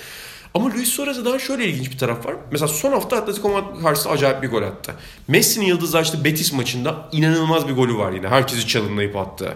Ama 0.53 0.69
Luis 0.69 0.89
Suarez'e 0.89 1.25
daha 1.25 1.39
şöyle 1.39 1.65
ilginç 1.65 1.91
bir 1.91 1.97
taraf 1.97 2.25
var. 2.25 2.35
Mesela 2.51 2.67
son 2.67 2.91
hafta 2.91 3.17
Atletico 3.17 3.49
Madrid 3.49 3.81
karşısında 3.83 4.13
acayip 4.13 4.43
bir 4.43 4.49
gol 4.49 4.61
attı. 4.63 4.93
Messi'nin 5.27 5.65
yıldızlaştığı 5.65 6.23
Betis 6.23 6.53
maçında 6.53 6.95
inanılmaz 7.11 7.67
bir 7.67 7.73
golü 7.73 7.97
var 7.97 8.11
yine. 8.11 8.27
Herkesi 8.27 8.67
çalımlayıp 8.67 9.15
attı. 9.15 9.53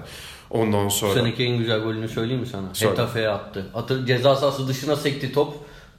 Ondan 0.49 0.85
Bu 0.85 0.91
sonra. 0.91 1.13
seneki 1.13 1.43
en 1.43 1.57
güzel 1.57 1.79
golünü 1.79 2.09
söyleyeyim 2.09 2.41
mi 2.41 2.47
sana? 2.47 2.67
Söyle. 2.73 2.91
Hetafe'ye 2.91 3.29
attı. 3.29 3.65
Atı 3.73 4.05
ceza 4.05 4.35
sahası 4.35 4.67
dışına 4.67 4.95
sekti 4.95 5.33
top. 5.33 5.53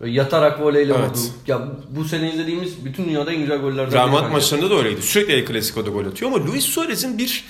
Yatarak 0.06 0.60
voleyle 0.60 0.94
Evet. 0.98 1.08
vurdu. 1.10 1.18
Ya 1.46 1.68
bu 1.90 2.04
sene 2.04 2.32
izlediğimiz 2.32 2.84
bütün 2.84 3.04
dünyada 3.04 3.32
en 3.32 3.40
güzel 3.40 3.58
gollerden 3.58 3.92
Real 3.92 4.08
biri 4.12 4.16
bence. 4.22 4.32
maçlarında 4.32 4.70
da 4.70 4.74
öyleydi. 4.74 5.02
Sürekli 5.02 5.32
El 5.32 5.46
Clasico'da 5.46 5.90
gol 5.90 6.06
atıyor 6.06 6.32
ama 6.32 6.46
Luis 6.46 6.64
Suarez'in 6.64 7.18
bir 7.18 7.44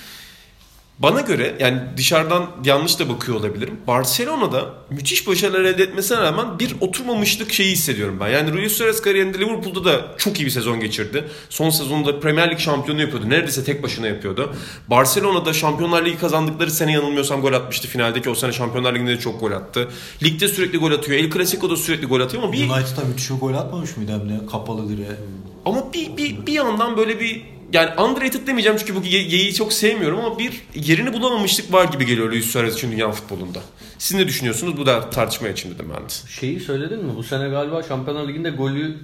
bana 1.03 1.21
göre 1.21 1.57
yani 1.61 1.81
dışarıdan 1.97 2.47
yanlış 2.65 2.99
da 2.99 3.09
bakıyor 3.09 3.39
olabilirim. 3.41 3.77
Barcelona'da 3.87 4.75
müthiş 4.91 5.27
başarılar 5.27 5.61
elde 5.61 5.83
etmesine 5.83 6.19
rağmen 6.19 6.59
bir 6.59 6.75
oturmamışlık 6.81 7.53
şeyi 7.53 7.73
hissediyorum 7.73 8.17
ben. 8.21 8.29
Yani 8.29 8.53
Luis 8.53 8.73
Suarez 8.73 9.03
kariyerinde 9.03 9.39
Liverpool'da 9.39 9.85
da 9.85 10.15
çok 10.19 10.41
iyi 10.41 10.47
bir 10.47 10.51
sezon 10.51 10.81
geçirdi. 10.81 11.25
Son 11.51 11.71
sezonda 11.71 12.21
Premier 12.21 12.51
Lig 12.51 12.59
şampiyonu 12.59 13.01
yapıyordu. 13.01 13.31
Neredeyse 13.31 13.65
tek 13.65 13.83
başına 13.83 14.07
yapıyordu. 14.07 14.55
Barcelona'da 14.89 15.53
Şampiyonlar 15.53 16.07
Ligi 16.07 16.19
kazandıkları 16.19 16.71
sene 16.71 16.93
yanılmıyorsam 16.93 17.41
gol 17.41 17.53
atmıştı 17.53 17.89
finaldeki. 17.89 18.31
O 18.31 18.35
sene 18.35 18.53
Şampiyonlar 18.53 18.95
Ligi'nde 18.95 19.11
de 19.11 19.19
çok 19.19 19.41
gol 19.41 19.53
attı. 19.53 19.89
Ligde 20.23 20.49
sürekli 20.49 20.79
gol 20.79 20.93
atıyor. 20.93 21.19
El 21.19 21.31
Clasico'da 21.31 21.77
sürekli 21.77 22.07
gol 22.07 22.21
atıyor 22.21 22.43
ama 22.43 22.53
bir 22.53 22.71
United'a 22.71 23.05
müthiş 23.09 23.29
gol 23.41 23.55
atmamış 23.55 23.97
mıydı 23.97 24.13
hem 24.13 24.29
de 24.29 24.47
kapalı 24.47 24.89
direğe? 24.89 25.17
ama 25.65 25.93
bir, 25.93 26.17
bir, 26.17 26.47
bir 26.47 26.53
yandan 26.53 26.97
böyle 26.97 27.21
bir 27.21 27.43
yani 27.73 28.01
underrated 28.01 28.47
demeyeceğim 28.47 28.79
çünkü 28.79 28.95
bu 28.97 29.07
ye- 29.07 29.29
yeği 29.29 29.55
çok 29.55 29.73
sevmiyorum 29.73 30.19
ama 30.19 30.39
bir 30.39 30.61
yerini 30.75 31.13
bulamamışlık 31.13 31.73
var 31.73 31.85
gibi 31.85 32.07
geliyor 32.07 32.29
Luis 32.31 32.47
Suarez 32.47 32.75
için 32.75 32.93
dünya 32.93 33.11
futbolunda. 33.13 33.59
Siz 33.99 34.17
ne 34.17 34.29
düşünüyorsunuz? 34.29 34.77
Bu 34.77 34.87
da 34.87 35.11
tartışma 35.11 35.49
için 35.49 35.75
dedim 35.75 35.87
ben 35.97 36.03
de. 36.05 36.31
Şeyi 36.41 36.61
söyledin 36.61 37.05
mi? 37.05 37.13
Bu 37.17 37.23
sene 37.23 37.49
galiba 37.49 37.83
Şampiyonlar 37.83 38.29
Ligi'nde 38.29 38.51
golü 38.51 38.97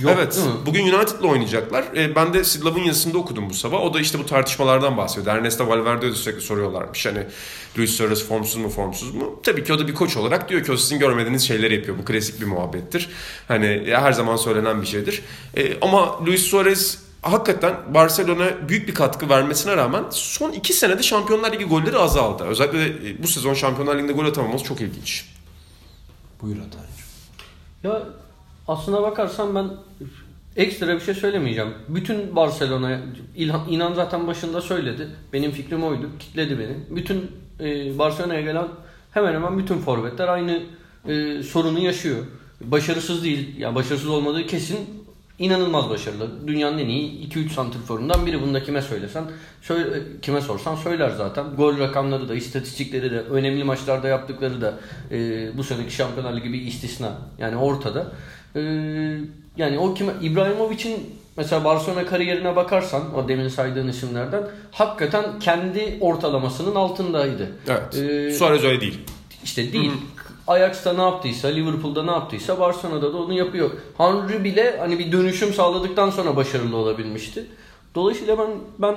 yok 0.00 0.12
evet. 0.16 0.36
değil 0.36 0.46
mi? 0.46 0.52
Bugün 0.66 0.92
United'la 0.92 1.26
oynayacaklar. 1.28 1.84
Ee, 1.96 2.14
ben 2.14 2.34
de 2.34 2.44
Sidlav'ın 2.44 2.80
yazısında 2.80 3.18
okudum 3.18 3.50
bu 3.50 3.54
sabah. 3.54 3.80
O 3.80 3.94
da 3.94 4.00
işte 4.00 4.18
bu 4.18 4.26
tartışmalardan 4.26 4.96
bahsediyor. 4.96 5.36
Ernesto 5.36 5.68
Valverde'ye 5.68 6.12
de 6.12 6.16
sürekli 6.16 6.40
soruyorlarmış. 6.40 7.06
Hani 7.06 7.18
Luis 7.78 7.90
Suarez 7.90 8.24
formsuz 8.28 8.56
mu 8.56 8.68
formsuz 8.68 9.14
mu? 9.14 9.40
Tabii 9.42 9.64
ki 9.64 9.72
o 9.72 9.78
da 9.78 9.88
bir 9.88 9.94
koç 9.94 10.16
olarak 10.16 10.48
diyor 10.48 10.64
ki 10.64 10.72
o 10.72 10.76
sizin 10.76 10.98
görmediğiniz 10.98 11.42
şeyleri 11.48 11.74
yapıyor. 11.74 11.98
Bu 11.98 12.04
klasik 12.04 12.40
bir 12.40 12.46
muhabbettir. 12.46 13.08
Hani 13.48 13.82
her 13.86 14.12
zaman 14.12 14.36
söylenen 14.36 14.82
bir 14.82 14.86
şeydir. 14.86 15.22
Ee, 15.56 15.72
ama 15.80 16.26
Luis 16.26 16.42
Suarez 16.42 16.98
hakikaten 17.22 17.94
Barcelona 17.94 18.68
büyük 18.68 18.88
bir 18.88 18.94
katkı 18.94 19.28
vermesine 19.28 19.76
rağmen 19.76 20.04
son 20.10 20.52
iki 20.52 20.72
senede 20.72 21.02
Şampiyonlar 21.02 21.52
Ligi 21.52 21.64
golleri 21.64 21.98
azaldı. 21.98 22.44
Özellikle 22.44 23.10
e, 23.10 23.22
bu 23.22 23.28
sezon 23.28 23.54
Şampiyonlar 23.54 23.96
Ligi'nde 23.96 24.12
gol 24.12 24.24
atamaması 24.24 24.64
çok 24.64 24.80
ilginç. 24.80 25.26
Buyur 26.42 26.56
Ataycığım. 26.56 26.90
Ya 27.84 28.02
aslına 28.68 29.02
bakarsan 29.02 29.54
ben 29.54 29.70
ekstra 30.56 30.94
bir 30.94 31.00
şey 31.00 31.14
söylemeyeceğim. 31.14 31.74
Bütün 31.88 32.36
Barcelona 32.36 33.00
İlhan, 33.36 33.68
İnan 33.68 33.94
zaten 33.94 34.26
başında 34.26 34.60
söyledi. 34.60 35.08
Benim 35.32 35.50
fikrim 35.50 35.84
oydu. 35.84 36.10
Kitledi 36.18 36.58
beni. 36.58 36.96
Bütün 36.96 37.30
e, 37.60 37.98
Barcelona'ya 37.98 38.40
gelen 38.40 38.68
hemen 39.10 39.34
hemen 39.34 39.58
bütün 39.58 39.78
forvetler 39.78 40.28
aynı 40.28 40.62
e, 41.08 41.42
sorunu 41.42 41.78
yaşıyor. 41.78 42.24
Başarısız 42.60 43.24
değil. 43.24 43.58
Ya 43.58 43.74
başarısız 43.74 44.08
olmadığı 44.08 44.46
kesin 44.46 44.99
inanılmaz 45.40 45.90
başarılı. 45.90 46.48
Dünyanın 46.48 46.78
en 46.78 46.88
iyi 46.88 47.28
2-3 47.28 47.50
santrforundan 47.50 48.26
biri. 48.26 48.42
Bunu 48.42 48.54
da 48.54 48.62
kime 48.62 48.82
söylesen, 48.82 49.24
söyle, 49.62 50.02
kime 50.22 50.40
sorsan 50.40 50.76
söyler 50.76 51.10
zaten. 51.10 51.44
Gol 51.56 51.78
rakamları 51.78 52.28
da, 52.28 52.34
istatistikleri 52.34 53.10
de, 53.10 53.20
önemli 53.20 53.64
maçlarda 53.64 54.08
yaptıkları 54.08 54.60
da 54.60 54.74
e, 55.10 55.48
bu 55.56 55.64
seneki 55.64 55.94
Şampiyonlar 55.94 56.36
Ligi 56.36 56.52
bir 56.52 56.62
istisna. 56.62 57.12
Yani 57.38 57.56
ortada. 57.56 58.12
E, 58.56 58.60
yani 59.56 59.78
o 59.78 59.94
kime 59.94 60.12
İbrahimovic'in 60.22 61.00
mesela 61.36 61.64
Barcelona 61.64 62.06
kariyerine 62.06 62.56
bakarsan 62.56 63.14
o 63.14 63.28
demin 63.28 63.48
saydığın 63.48 63.88
isimlerden 63.88 64.42
hakikaten 64.70 65.38
kendi 65.38 65.98
ortalamasının 66.00 66.74
altındaydı. 66.74 67.48
Evet. 67.68 67.94
Ee, 67.94 68.32
Suarez 68.32 68.64
öyle 68.64 68.80
değil. 68.80 68.98
işte 69.44 69.72
değil. 69.72 69.92
Ajax'ta 70.50 70.92
ne 70.92 71.02
yaptıysa, 71.02 71.48
Liverpool'da 71.48 72.02
ne 72.02 72.10
yaptıysa 72.10 72.60
Barcelona'da 72.60 73.12
da 73.12 73.16
onu 73.16 73.32
yapıyor. 73.32 73.70
Henry 73.98 74.44
bile 74.44 74.76
hani 74.78 74.98
bir 74.98 75.12
dönüşüm 75.12 75.54
sağladıktan 75.54 76.10
sonra 76.10 76.36
başarılı 76.36 76.76
olabilmişti. 76.76 77.46
Dolayısıyla 77.94 78.38
ben 78.38 78.48
ben 78.78 78.94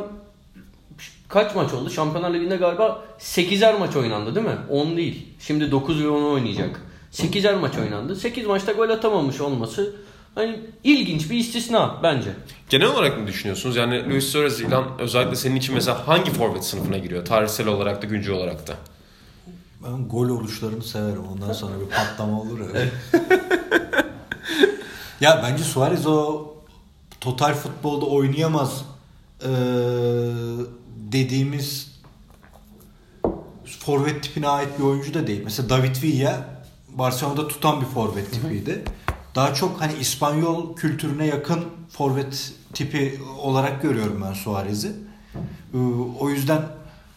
kaç 1.30 1.56
maç 1.56 1.74
oldu? 1.74 1.90
Şampiyonlar 1.90 2.34
Ligi'nde 2.34 2.56
galiba 2.56 3.04
8'er 3.20 3.80
maç 3.80 3.96
oynandı 3.96 4.36
değil 4.36 4.46
mi? 4.46 4.58
10 4.70 4.98
değil. 4.98 5.28
Şimdi 5.40 5.72
9 5.72 6.04
ve 6.04 6.10
10 6.10 6.24
oynayacak. 6.24 6.82
8'er 7.12 7.56
maç 7.56 7.78
oynandı. 7.78 8.16
8 8.16 8.46
maçta 8.46 8.72
gol 8.72 8.90
atamamış 8.90 9.42
olması 9.42 9.96
hani 10.36 10.60
ilginç 10.84 11.32
bir 11.32 11.38
istisna 11.38 12.00
bence. 12.04 12.30
Genel 12.70 12.88
olarak 12.88 13.20
ne 13.20 13.28
düşünüyorsunuz? 13.28 13.76
Yani 13.76 14.10
Luis 14.10 14.26
Suarez 14.26 14.62
ilan 14.62 14.86
özellikle 15.00 15.36
senin 15.36 15.56
için 15.56 15.76
mesela 15.76 16.08
hangi 16.08 16.32
forvet 16.32 16.66
sınıfına 16.66 16.98
giriyor? 16.98 17.26
Tarihsel 17.26 17.68
olarak 17.68 18.02
da 18.02 18.06
güncel 18.06 18.34
olarak 18.34 18.68
da. 18.68 18.74
Ben 19.84 20.10
gol 20.10 20.30
oluşlarını 20.30 20.84
severim. 20.84 21.22
Ondan 21.34 21.54
sonra 21.54 21.80
bir 21.80 21.86
patlama 21.96 22.42
olur 22.42 22.60
ya. 22.60 22.82
ya 25.22 25.44
bence 25.44 25.64
Suarez 25.64 26.08
o 26.08 26.48
total 27.22 27.54
futbolda 27.54 28.06
oynayamaz 28.06 28.86
eee, 29.44 29.50
dediğimiz 31.12 31.94
forvet 33.80 34.24
tipine 34.24 34.48
ait 34.48 34.80
bir 34.80 34.84
oyuncu 34.84 35.14
da 35.14 35.28
değil. 35.28 35.42
Mesela 35.44 35.70
David 35.70 36.04
Villa 36.04 36.46
Barcelona'da 36.90 37.48
tutan 37.48 37.82
bir 37.82 37.86
forvet 37.86 38.32
tipiydi. 38.32 38.84
Daha 39.36 39.54
çok 39.54 39.82
hani 39.82 39.94
İspanyol 40.00 40.76
kültürüne 40.76 41.26
yakın 41.26 41.60
forvet 41.90 42.54
tipi 42.74 43.20
olarak 43.42 43.82
görüyorum 43.82 44.24
ben 44.28 44.34
Suarez'i. 44.34 44.92
Ee, 45.74 45.78
O 46.20 46.30
yüzden 46.30 46.62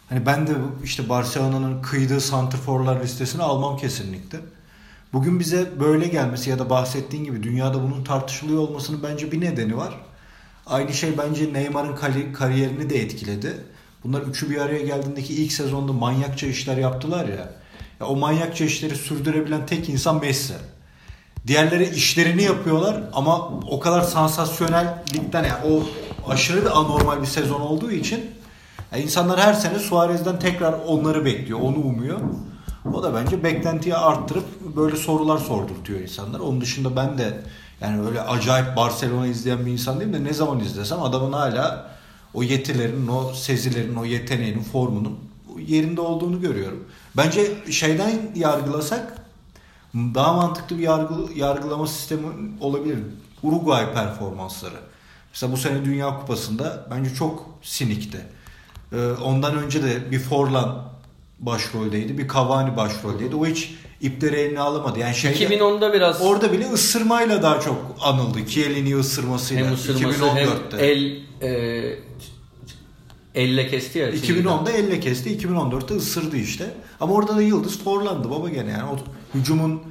hani 0.09 0.25
ben 0.25 0.47
de 0.47 0.51
işte 0.83 1.09
Barcelona'nın 1.09 1.81
kıydığı 1.81 2.21
santrforlar 2.21 3.01
listesine 3.03 3.43
almam 3.43 3.77
kesinlikle. 3.77 4.39
Bugün 5.13 5.39
bize 5.39 5.79
böyle 5.79 6.07
gelmesi 6.07 6.49
ya 6.49 6.59
da 6.59 6.69
bahsettiğin 6.69 7.23
gibi 7.23 7.43
dünyada 7.43 7.83
bunun 7.83 8.03
tartışılıyor 8.03 8.59
olmasının 8.59 9.03
bence 9.03 9.31
bir 9.31 9.41
nedeni 9.41 9.77
var. 9.77 9.93
Aynı 10.65 10.93
şey 10.93 11.17
bence 11.17 11.53
Neymar'ın 11.53 11.95
kari- 11.95 12.33
kariyerini 12.33 12.89
de 12.89 13.01
etkiledi. 13.01 13.53
Bunlar 14.03 14.21
üçü 14.21 14.49
bir 14.49 14.57
araya 14.57 14.81
geldiğindeki 14.85 15.33
ilk 15.33 15.51
sezonda 15.51 15.93
manyakça 15.93 16.47
işler 16.47 16.77
yaptılar 16.77 17.27
ya. 17.27 17.49
ya 17.99 18.05
o 18.07 18.15
manyakça 18.15 18.65
işleri 18.65 18.95
sürdürebilen 18.95 19.65
tek 19.65 19.89
insan 19.89 20.19
Messi. 20.19 20.53
Diğerleri 21.47 21.89
işlerini 21.89 22.43
yapıyorlar 22.43 23.03
ama 23.13 23.47
o 23.47 23.79
kadar 23.79 24.01
sansasyonellikten 24.01 25.43
yani 25.43 25.65
o 25.71 25.83
aşırı 26.31 26.71
anormal 26.71 27.21
bir 27.21 27.27
sezon 27.27 27.61
olduğu 27.61 27.91
için 27.91 28.25
yani 28.91 29.03
insanlar 29.03 29.39
her 29.39 29.53
sene 29.53 29.79
Suarez'den 29.79 30.39
tekrar 30.39 30.73
onları 30.73 31.25
bekliyor, 31.25 31.59
onu 31.59 31.77
umuyor. 31.77 32.19
O 32.93 33.03
da 33.03 33.13
bence 33.15 33.43
beklentiyi 33.43 33.95
arttırıp 33.95 34.45
böyle 34.75 34.95
sorular 34.95 35.37
sordurtuyor 35.37 35.99
insanlar. 35.99 36.39
Onun 36.39 36.61
dışında 36.61 36.95
ben 36.95 37.17
de 37.17 37.41
yani 37.81 38.07
öyle 38.07 38.21
acayip 38.21 38.75
Barcelona 38.75 39.27
izleyen 39.27 39.65
bir 39.65 39.71
insan 39.71 39.99
değilim 39.99 40.13
de 40.13 40.23
ne 40.23 40.33
zaman 40.33 40.59
izlesem 40.59 41.03
adamın 41.03 41.33
hala 41.33 41.91
o 42.33 42.43
yetilerinin, 42.43 43.07
o 43.07 43.33
sezilerin, 43.33 43.95
o 43.95 44.05
yeteneğinin, 44.05 44.63
formunun 44.63 45.19
yerinde 45.67 46.01
olduğunu 46.01 46.41
görüyorum. 46.41 46.83
Bence 47.17 47.71
şeyden 47.71 48.11
yargılasak 48.35 49.17
daha 49.95 50.33
mantıklı 50.33 50.77
bir 50.77 50.83
yargı, 50.83 51.15
yargılama 51.35 51.87
sistemi 51.87 52.25
olabilir. 52.61 52.99
Uruguay 53.43 53.93
performansları. 53.93 54.79
Mesela 55.31 55.53
bu 55.53 55.57
sene 55.57 55.85
Dünya 55.85 56.19
Kupası'nda 56.19 56.87
bence 56.91 57.15
çok 57.15 57.45
sinikti. 57.61 58.25
Ee, 58.93 59.11
ondan 59.23 59.57
önce 59.57 59.83
de 59.83 60.11
bir 60.11 60.19
Forlan 60.19 60.83
başroldeydi, 61.39 62.17
bir 62.17 62.27
Cavani 62.27 62.77
başroldeydi. 62.77 63.35
O 63.35 63.45
hiç 63.45 63.75
ipleri 64.01 64.35
eline 64.35 64.59
alamadı. 64.59 64.99
Yani 64.99 65.15
şeyde, 65.15 65.55
2010'da 65.55 65.93
biraz 65.93 66.21
orada 66.21 66.51
bile 66.51 66.71
ısırmayla 66.71 67.41
daha 67.41 67.59
çok 67.59 67.95
anıldı. 68.01 68.45
Kielini 68.45 68.97
ısırmasıyla. 68.97 69.65
hem 69.65 69.73
ısırması 69.73 70.23
2014'te. 70.23 70.77
hem 70.77 70.85
el 70.85 71.19
e, 71.41 71.99
elle 73.35 73.67
kesti 73.67 73.99
ya. 73.99 74.09
2010'da 74.09 74.71
elle 74.71 74.99
kesti, 74.99 75.37
2014'te 75.37 75.95
ısırdı 75.95 76.37
işte. 76.37 76.73
Ama 76.99 77.13
orada 77.13 77.35
da 77.35 77.41
Yıldız 77.41 77.83
Forlan'dı 77.83 78.29
baba 78.29 78.49
gene 78.49 78.71
yani. 78.71 78.83
O 78.83 78.97
hücumun 79.37 79.81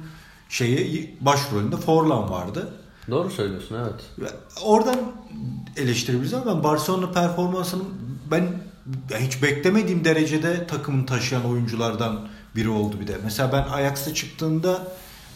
şeyi 0.49 1.15
başrolünde 1.21 1.77
Forlan 1.77 2.29
vardı. 2.29 2.73
Doğru 3.11 3.29
söylüyorsun 3.29 3.75
evet. 3.75 4.03
Ve 4.19 4.27
Oradan 4.63 4.99
eleştirebiliriz 5.77 6.33
ama 6.33 6.45
ben 6.45 6.63
Barcelona 6.63 7.11
performansının 7.11 7.85
ben 8.31 8.47
hiç 9.19 9.43
beklemediğim 9.43 10.05
derecede 10.05 10.67
takımın 10.67 11.05
taşıyan 11.05 11.45
oyunculardan 11.45 12.27
biri 12.55 12.69
oldu 12.69 12.99
bir 12.99 13.07
de. 13.07 13.17
Mesela 13.23 13.51
ben 13.51 13.73
Ajax'ta 13.73 14.13
çıktığında 14.13 14.87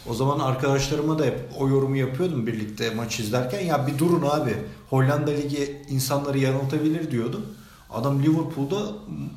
o 0.06 0.14
zaman 0.14 0.38
arkadaşlarıma 0.38 1.18
da 1.18 1.24
hep 1.24 1.38
o 1.58 1.68
yorumu 1.68 1.96
yapıyordum 1.96 2.46
birlikte 2.46 2.94
maç 2.94 3.20
izlerken. 3.20 3.60
Ya 3.60 3.86
bir 3.86 3.98
durun 3.98 4.22
abi. 4.30 4.56
Hollanda 4.90 5.30
Ligi 5.30 5.82
insanları 5.88 6.38
yanıltabilir 6.38 7.10
diyordum. 7.10 7.46
Adam 7.90 8.22
Liverpool'da 8.22 8.80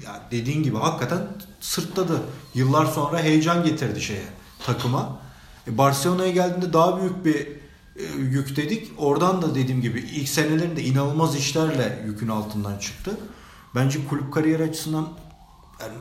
ya 0.06 0.22
dediğin 0.32 0.64
gibi 0.64 0.78
hakikaten 0.78 1.20
sırtladı. 1.60 2.22
Yıllar 2.54 2.86
sonra 2.86 3.20
heyecan 3.20 3.64
getirdi 3.64 4.02
şeye 4.02 4.26
takıma. 4.66 5.20
E 5.68 5.78
Barcelona'ya 5.78 6.32
geldiğinde 6.32 6.74
daha 6.74 7.02
büyük 7.02 7.26
bir 7.26 7.48
e, 7.96 8.04
yük 8.18 8.56
dedik. 8.56 8.92
Oradan 8.98 9.42
da 9.42 9.56
dediğim 9.56 9.82
gibi 9.82 10.00
ilk 10.00 10.30
senelerinde 10.30 10.84
inanılmaz 10.84 11.36
işlerle 11.36 12.04
yükün 12.06 12.28
altından 12.28 12.78
çıktı. 12.78 13.12
Bence 13.76 14.00
kulüp 14.10 14.34
kariyeri 14.34 14.64
açısından 14.64 15.08
yani 15.82 15.94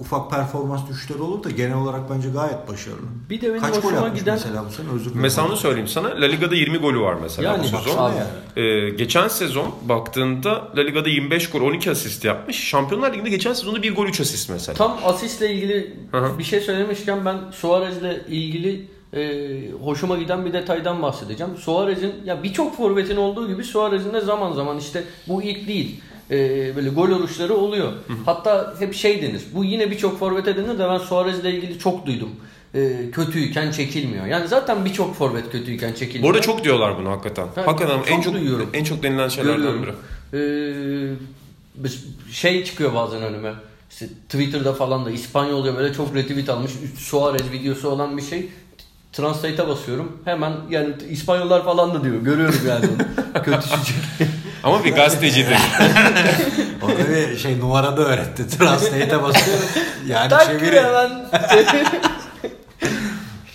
ufak 0.00 0.30
performans 0.30 0.88
düşüşleri 0.88 1.22
olur 1.22 1.44
da 1.44 1.50
genel 1.50 1.76
olarak 1.76 2.10
bence 2.10 2.28
gayet 2.30 2.68
başarılı. 2.68 3.06
Bir 3.30 3.40
de 3.40 3.48
benim 3.50 3.60
Kaç 3.60 3.74
gol 3.74 3.82
hoşuma 3.82 4.00
yapmış 4.04 4.20
giden- 4.20 4.34
mesela 4.34 4.64
bu 4.68 4.72
sene 4.72 4.86
özür 4.88 5.04
dilerim. 5.04 5.20
Mesela 5.20 5.46
onu 5.48 5.56
söyleyeyim 5.56 5.88
sana. 5.88 6.08
La 6.08 6.26
Liga'da 6.26 6.54
20 6.54 6.78
golü 6.78 7.00
var 7.00 7.14
mesela 7.22 7.52
Yani 7.52 7.62
bu 7.72 7.78
sezon. 7.82 8.12
yani. 8.12 8.66
Ee, 8.66 8.90
geçen 8.90 9.28
sezon 9.28 9.74
baktığında 9.82 10.50
La 10.76 10.80
Liga'da 10.80 11.08
25 11.08 11.50
gol 11.50 11.60
12 11.60 11.90
asist 11.90 12.24
yapmış. 12.24 12.56
Şampiyonlar 12.68 13.12
Ligi'nde 13.12 13.30
geçen 13.30 13.52
sezonda 13.52 13.82
1 13.82 13.94
gol 13.96 14.06
3 14.06 14.20
asist 14.20 14.50
mesela. 14.50 14.76
Tam 14.78 14.98
asistle 15.04 15.54
ilgili 15.54 15.96
Hı 16.10 16.18
hı. 16.18 16.38
bir 16.38 16.44
şey 16.44 16.60
söylemişken 16.60 17.24
ben 17.24 17.36
Suarez'le 17.52 18.28
ilgili 18.28 18.88
e, 19.16 19.48
hoşuma 19.84 20.16
giden 20.18 20.44
bir 20.46 20.52
detaydan 20.52 21.02
bahsedeceğim. 21.02 21.56
Suarez'in 21.56 22.14
ya 22.24 22.42
birçok 22.42 22.76
forvetin 22.76 23.16
olduğu 23.16 23.48
gibi 23.48 23.64
Suarez'in 23.64 24.14
de 24.14 24.20
zaman 24.20 24.52
zaman 24.52 24.78
işte 24.78 25.04
bu 25.28 25.42
ilk 25.42 25.68
değil. 25.68 26.00
e, 26.30 26.36
böyle 26.76 26.88
gol 26.88 27.08
oluşları 27.08 27.54
oluyor. 27.54 27.92
Hatta 28.26 28.74
hep 28.78 28.94
şey 28.94 29.22
denir. 29.22 29.42
Bu 29.54 29.64
yine 29.64 29.90
birçok 29.90 30.18
forvete 30.18 30.56
denir 30.56 30.78
de 30.78 30.88
ben 30.88 30.98
Suarez'le 30.98 31.44
ilgili 31.44 31.78
çok 31.78 32.06
duydum. 32.06 32.28
E, 32.74 33.10
kötüyken 33.12 33.70
çekilmiyor. 33.70 34.26
Yani 34.26 34.48
zaten 34.48 34.84
birçok 34.84 35.14
forvet 35.14 35.50
kötüyken 35.52 35.92
Bu 35.92 35.96
çekilmiyor. 35.96 36.34
arada 36.34 36.42
çok 36.42 36.64
diyorlar 36.64 36.98
bunu 36.98 37.10
hakikaten. 37.10 37.46
Ha, 37.54 37.66
hakikaten 37.66 37.98
en 37.98 38.14
çok 38.16 38.24
çok 38.24 38.34
duyuyorum. 38.34 38.70
en 38.72 38.84
çok 38.84 39.02
denilen 39.02 39.28
şeylerden 39.28 39.56
Görüyorum. 39.56 39.94
biri. 40.32 41.16
Ee, 41.84 42.32
şey 42.32 42.64
çıkıyor 42.64 42.94
bazen 42.94 43.22
önüme. 43.22 43.52
İşte 43.90 44.06
Twitter'da 44.28 44.72
falan 44.72 45.04
da 45.04 45.10
İspanyolca 45.10 45.76
böyle 45.76 45.94
çok 45.94 46.14
retweet 46.14 46.48
almış. 46.48 46.72
Suarez 46.98 47.52
videosu 47.52 47.88
olan 47.88 48.16
bir 48.16 48.22
şey. 48.22 48.48
Translate'a 49.16 49.68
basıyorum. 49.68 50.18
Hemen 50.24 50.52
yani 50.70 50.94
İspanyollar 51.10 51.64
falan 51.64 51.94
da 51.94 52.04
diyor. 52.04 52.16
Görüyorum 52.16 52.60
yani 52.68 52.86
onu. 52.86 53.42
Kötü 53.44 53.68
çocuk. 53.68 53.96
Ama 54.62 54.84
bir 54.84 54.94
gazetecidir. 54.94 55.52
Orada 56.82 57.08
bir 57.08 57.36
şey 57.36 57.58
numarada 57.60 58.02
öğretti. 58.02 58.48
Translate'e 58.58 59.22
basıyor. 59.22 59.58
Yani 60.06 60.30
Tak 60.30 60.46
çeviri. 60.46 60.80
hemen. 60.80 61.26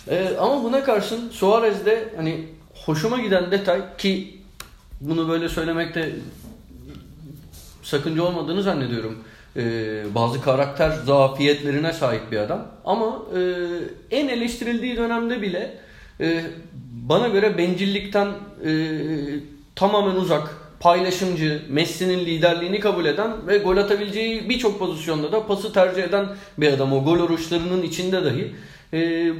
Ee, 0.07 0.31
ama 0.39 0.63
buna 0.63 0.83
karşın 0.83 1.29
Suarez'de 1.29 2.09
hani 2.15 2.47
hoşuma 2.85 3.19
giden 3.19 3.51
detay 3.51 3.81
ki 3.97 4.37
bunu 5.01 5.29
böyle 5.29 5.49
söylemekte 5.49 6.15
sakınca 7.83 8.23
olmadığını 8.23 8.63
zannediyorum. 8.63 9.23
Ee, 9.57 10.15
bazı 10.15 10.41
karakter 10.41 10.89
zafiyetlerine 10.89 11.93
sahip 11.93 12.31
bir 12.31 12.37
adam. 12.37 12.67
Ama 12.85 13.21
e, 13.35 13.39
en 14.11 14.27
eleştirildiği 14.27 14.97
dönemde 14.97 15.41
bile 15.41 15.77
e, 16.19 16.43
bana 16.91 17.27
göre 17.27 17.57
bencillikten 17.57 18.27
e, 18.65 18.71
tamamen 19.75 20.15
uzak, 20.15 20.57
paylaşımcı, 20.79 21.61
Messi'nin 21.69 22.19
liderliğini 22.19 22.79
kabul 22.79 23.05
eden 23.05 23.47
ve 23.47 23.57
gol 23.57 23.77
atabileceği 23.77 24.49
birçok 24.49 24.79
pozisyonda 24.79 25.31
da 25.31 25.47
pası 25.47 25.73
tercih 25.73 26.03
eden 26.03 26.27
bir 26.57 26.73
adam. 26.73 26.93
O 26.93 27.03
gol 27.03 27.19
oruçlarının 27.19 27.81
içinde 27.81 28.25
dahi. 28.25 28.55
E, 28.93 29.31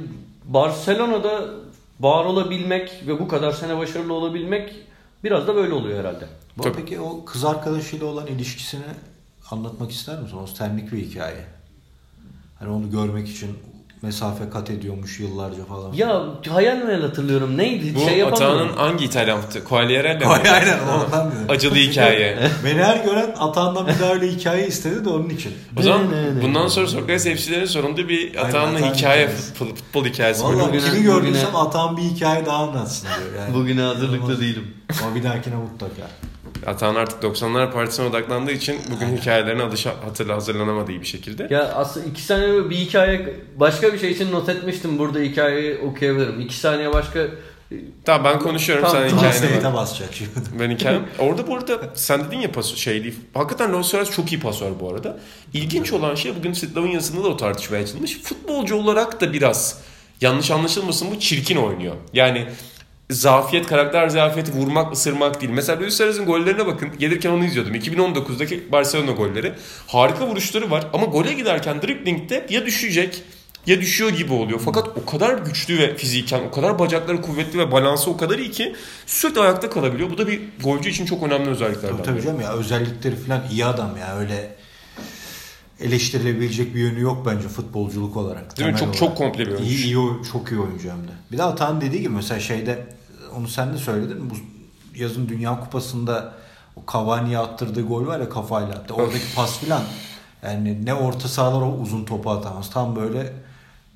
Barcelona'da 0.44 1.50
var 2.00 2.24
olabilmek 2.24 3.02
ve 3.06 3.20
bu 3.20 3.28
kadar 3.28 3.52
sene 3.52 3.78
başarılı 3.78 4.12
olabilmek 4.12 4.74
biraz 5.24 5.46
da 5.46 5.54
böyle 5.54 5.74
oluyor 5.74 5.98
herhalde. 5.98 6.24
Peki 6.76 7.00
o 7.00 7.24
kız 7.24 7.44
arkadaşıyla 7.44 8.06
olan 8.06 8.26
ilişkisini 8.26 8.82
anlatmak 9.52 9.90
ister 9.90 10.20
misin? 10.20 10.36
O 10.36 10.46
senlik 10.46 10.92
bir 10.92 10.98
hikaye. 10.98 11.44
Hani 12.58 12.70
onu 12.70 12.90
görmek 12.90 13.28
için 13.28 13.58
mesafe 14.02 14.50
kat 14.50 14.70
ediyormuş 14.70 15.20
yıllarca 15.20 15.64
falan. 15.64 15.92
Ya 15.92 16.22
hayal 16.50 16.76
meyal 16.76 17.00
hatırlıyorum. 17.02 17.58
Neydi? 17.58 17.94
Bu 17.94 18.00
şey. 18.00 18.22
Atağan'ın 18.22 18.68
hangi 18.68 19.04
İtalyan 19.04 19.40
futbolu? 19.40 19.64
Quagliarella 19.64 20.18
mi? 20.18 20.26
Ay, 20.26 20.50
aynen, 20.50 20.78
ondan 20.78 21.30
diyorum. 21.32 21.46
Acılı 21.50 21.74
hikaye. 21.74 22.38
Beni 22.64 22.82
her 22.82 23.04
gören 23.04 23.34
atağından 23.38 23.86
bir 23.86 23.98
daha 24.00 24.12
öyle 24.12 24.28
hikaye 24.32 24.66
istedi 24.66 25.04
de 25.04 25.08
onun 25.08 25.28
için. 25.28 25.52
O 25.78 25.82
zaman 25.82 26.06
bundan 26.42 26.68
sonra 26.68 26.86
Sokrates 26.86 27.24
FC'lerin 27.44 27.66
sonunda 27.66 28.08
bir 28.08 28.36
Atağan'la 28.46 28.76
Atağan 28.78 28.94
hikaye, 28.94 29.28
futbol, 29.28 29.74
futbol 29.74 30.04
hikayesi. 30.04 30.44
Bugüne- 30.44 30.90
kimi 30.90 31.02
gördüysem 31.02 31.48
bugüne- 31.48 31.58
atağın 31.58 31.96
bir 31.96 32.02
hikaye 32.02 32.46
daha 32.46 32.56
anlatsın 32.56 33.08
diyor. 33.20 33.42
Yani. 33.42 33.54
Bugüne 33.54 33.80
hazırlıklı 33.82 34.40
değilim. 34.40 34.74
Ama 35.02 35.14
bir 35.14 35.22
dahakine 35.22 35.54
mutlaka. 35.56 36.02
Atağan 36.66 36.94
artık 36.94 37.22
90'lar 37.22 37.72
partisine 37.72 38.06
odaklandığı 38.06 38.52
için 38.52 38.80
bugün 38.90 39.16
hikayelerine 39.16 39.62
alışa, 39.62 39.90
hatırla 40.04 40.34
hazırlanamadığı 40.34 41.00
bir 41.00 41.04
şekilde. 41.04 41.46
Ya 41.50 41.72
aslında 41.74 42.06
iki 42.06 42.22
saniye 42.22 42.70
bir 42.70 42.76
hikaye 42.76 43.34
başka 43.56 43.92
bir 43.92 43.98
şey 43.98 44.10
için 44.10 44.32
not 44.32 44.48
etmiştim. 44.48 44.98
Burada 44.98 45.18
hikayeyi 45.18 45.78
okuyabilirim. 45.78 46.40
İki 46.40 46.56
saniye 46.56 46.92
başka 46.92 47.28
Tamam 48.04 48.24
ben 48.24 48.40
konuşuyorum 48.40 48.84
Tamam, 48.84 49.02
sen 49.02 49.10
tamam. 49.10 49.32
hikayene 49.32 49.64
bak. 49.64 49.74
Basacak 49.74 50.08
şimdi. 50.12 50.30
Ben 50.60 50.70
hikayem. 50.70 51.06
Orada 51.18 51.46
bu 51.46 51.56
arada 51.56 51.80
sen 51.94 52.24
dedin 52.24 52.38
ya 52.38 52.52
pas 52.52 52.74
şey 52.74 53.04
değil. 53.04 53.14
Hakikaten 53.34 53.72
Luis 53.72 53.86
Suarez 53.86 54.10
çok 54.10 54.32
iyi 54.32 54.40
pasör 54.40 54.70
bu 54.80 54.90
arada. 54.90 55.18
İlginç 55.52 55.92
olan 55.92 56.14
şey 56.14 56.36
bugün 56.36 56.52
Sitlav'ın 56.52 56.86
yazısında 56.86 57.24
da 57.24 57.28
o 57.28 57.36
tartışmaya 57.36 57.82
açılmış. 57.82 58.20
Futbolcu 58.22 58.76
olarak 58.76 59.20
da 59.20 59.32
biraz 59.32 59.80
yanlış 60.20 60.50
anlaşılmasın 60.50 61.10
bu 61.10 61.20
çirkin 61.20 61.56
oynuyor. 61.56 61.94
Yani 62.12 62.46
zafiyet, 63.14 63.66
karakter 63.66 64.08
zafiyeti 64.08 64.52
vurmak, 64.52 64.92
ısırmak 64.92 65.40
değil. 65.40 65.52
Mesela 65.52 65.80
Luis 65.80 65.94
Suarez'in 65.94 66.26
gollerine 66.26 66.66
bakın. 66.66 66.88
Gelirken 66.98 67.30
onu 67.30 67.44
izliyordum. 67.44 67.74
2019'daki 67.74 68.72
Barcelona 68.72 69.10
golleri. 69.10 69.52
Harika 69.86 70.26
vuruşları 70.26 70.70
var 70.70 70.86
ama 70.92 71.06
gole 71.06 71.32
giderken 71.32 71.82
driblingde 71.82 72.46
ya 72.50 72.66
düşecek 72.66 73.22
ya 73.66 73.80
düşüyor 73.80 74.10
gibi 74.10 74.32
oluyor. 74.32 74.60
Fakat 74.64 74.88
o 74.88 75.06
kadar 75.06 75.38
güçlü 75.38 75.78
ve 75.78 75.96
fiziken, 75.96 76.40
o 76.48 76.50
kadar 76.50 76.78
bacakları 76.78 77.22
kuvvetli 77.22 77.58
ve 77.58 77.72
balansı 77.72 78.10
o 78.10 78.16
kadar 78.16 78.38
iyi 78.38 78.50
ki 78.50 78.74
sürekli 79.06 79.40
ayakta 79.40 79.70
kalabiliyor. 79.70 80.10
Bu 80.10 80.18
da 80.18 80.28
bir 80.28 80.40
golcü 80.62 80.90
için 80.90 81.06
çok 81.06 81.22
önemli 81.22 81.50
özelliklerden. 81.50 81.96
Tabii, 81.96 82.06
tabii 82.06 82.22
canım 82.22 82.40
ya 82.40 82.52
özellikleri 82.52 83.16
falan 83.16 83.42
iyi 83.50 83.64
adam 83.64 83.96
ya 83.96 84.16
öyle 84.18 84.56
eleştirilebilecek 85.80 86.74
bir 86.74 86.80
yönü 86.80 87.00
yok 87.00 87.26
bence 87.26 87.48
futbolculuk 87.48 88.16
olarak. 88.16 88.58
Değil 88.58 88.72
mi? 88.72 88.78
Çok- 88.78 88.94
çok 88.96 89.02
olarak. 89.02 89.18
komple 89.18 89.46
bir 89.46 89.50
oyuncu. 89.50 89.64
İyi, 89.64 89.84
iyi 89.84 89.96
çok 90.32 90.52
iyi 90.52 90.60
oyuncu 90.60 90.90
hem 90.90 90.98
de. 91.08 91.12
Bir 91.32 91.38
de 91.38 91.42
Atan 91.42 91.80
dediği 91.80 92.00
gibi 92.00 92.14
mesela 92.14 92.40
şeyde 92.40 92.86
onu 93.38 93.48
sen 93.48 93.72
de 93.72 93.78
söyledin 93.78 94.30
bu 94.30 94.34
yazın 94.98 95.28
Dünya 95.28 95.60
Kupası'nda 95.60 96.34
o 96.76 96.92
Cavani'ye 96.92 97.38
attırdığı 97.38 97.82
gol 97.86 98.06
var 98.06 98.20
ya 98.20 98.28
kafayla 98.28 98.68
attı. 98.68 98.94
Oradaki 98.94 99.34
pas 99.36 99.58
filan 99.58 99.82
yani 100.42 100.86
ne 100.86 100.94
orta 100.94 101.28
sahalar 101.28 101.62
o 101.66 101.72
uzun 101.82 102.04
topu 102.04 102.30
atamaz. 102.30 102.70
Tam 102.70 102.96
böyle 102.96 103.32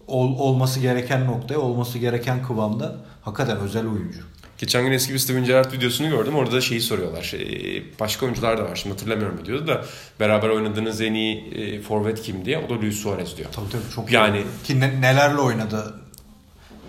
ol- 0.07 0.39
olması 0.39 0.81
gereken 0.81 1.27
noktaya 1.27 1.59
olması 1.59 1.99
gereken 1.99 2.43
kıvamda 2.47 2.97
hakikaten 3.23 3.57
özel 3.59 3.87
oyuncu. 3.87 4.21
Geçen 4.59 4.85
gün 4.85 4.93
eski 4.93 5.15
bir 5.15 5.19
Steven 5.19 5.45
Gerrard 5.45 5.73
videosunu 5.73 6.09
gördüm. 6.11 6.35
Orada 6.35 6.53
da 6.53 6.61
şeyi 6.61 6.81
soruyorlar. 6.81 7.33
E, 7.35 7.83
başka 8.01 8.27
oyuncular 8.27 8.59
da 8.59 8.63
var. 8.65 8.77
Şimdi 8.77 8.93
hatırlamıyorum 8.95 9.47
diyordu 9.47 9.67
da 9.67 9.85
beraber 10.21 10.49
oynadığınız 10.49 11.01
en 11.01 11.15
iyi 11.15 11.55
e, 11.55 11.81
forvet 11.83 12.23
kim 12.23 12.45
diye. 12.45 12.59
O 12.59 12.71
da 12.71 12.75
Luis 12.75 12.97
Suarez 12.97 13.37
diyor. 13.37 13.49
Tabii 13.53 13.71
tabii 13.71 13.95
çok 13.95 14.13
Yani- 14.13 14.37
iyi. 14.37 14.45
Ki 14.65 14.81
ne- 14.81 15.01
nelerle 15.01 15.39
oynadı. 15.41 15.95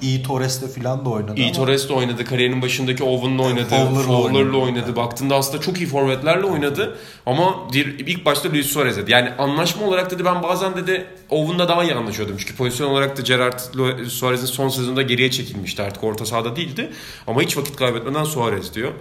İyi 0.02 0.24
Torres'te 0.24 0.68
falan 0.68 1.06
da 1.06 1.10
oynadı 1.10 1.34
İyi 1.36 1.46
ama 1.48 1.54
Torres'le 1.54 1.92
oynadı. 1.92 2.26
Kariyerinin 2.26 2.62
başındaki 2.62 3.04
Owen'la 3.04 3.44
oynadı. 3.44 3.64
Fowler'la 3.70 4.02
Fowler'la 4.04 4.38
oynadı. 4.40 4.58
oynadı. 4.58 4.96
Baktığında 4.96 5.36
aslında 5.36 5.62
çok 5.62 5.78
iyi 5.78 5.88
forvetlerle 5.88 6.46
oynadı. 6.46 6.98
Ama 7.26 7.56
ilk 7.74 8.26
başta 8.26 8.50
Luis 8.50 8.68
Suarez 8.68 8.98
dedi. 8.98 9.12
Yani 9.12 9.30
anlaşma 9.38 9.86
olarak 9.88 10.12
dedi 10.12 10.26
ben 10.26 10.44
bazen 10.44 10.76
dedi 10.76 11.06
Owen'la 11.30 11.68
daha 11.68 11.84
iyi 11.84 11.94
anlaşıyordum. 11.94 12.36
Çünkü 12.38 12.56
pozisyon 12.56 12.90
olarak 12.90 13.18
da 13.18 13.22
Gerrard 13.22 13.60
Lu- 13.76 14.10
Suarez'in 14.10 14.46
son 14.46 14.70
sezonunda 14.70 15.02
geriye 15.02 15.32
çekilmişti. 15.32 15.82
Artık 15.82 16.04
orta 16.04 16.26
sahada 16.26 16.56
değildi. 16.56 16.90
Ama 17.28 17.42
hiç 17.42 17.58
vakit 17.58 17.76
kaybetmeden 17.76 18.24
Suarez 18.24 18.74
diyor. 18.76 18.92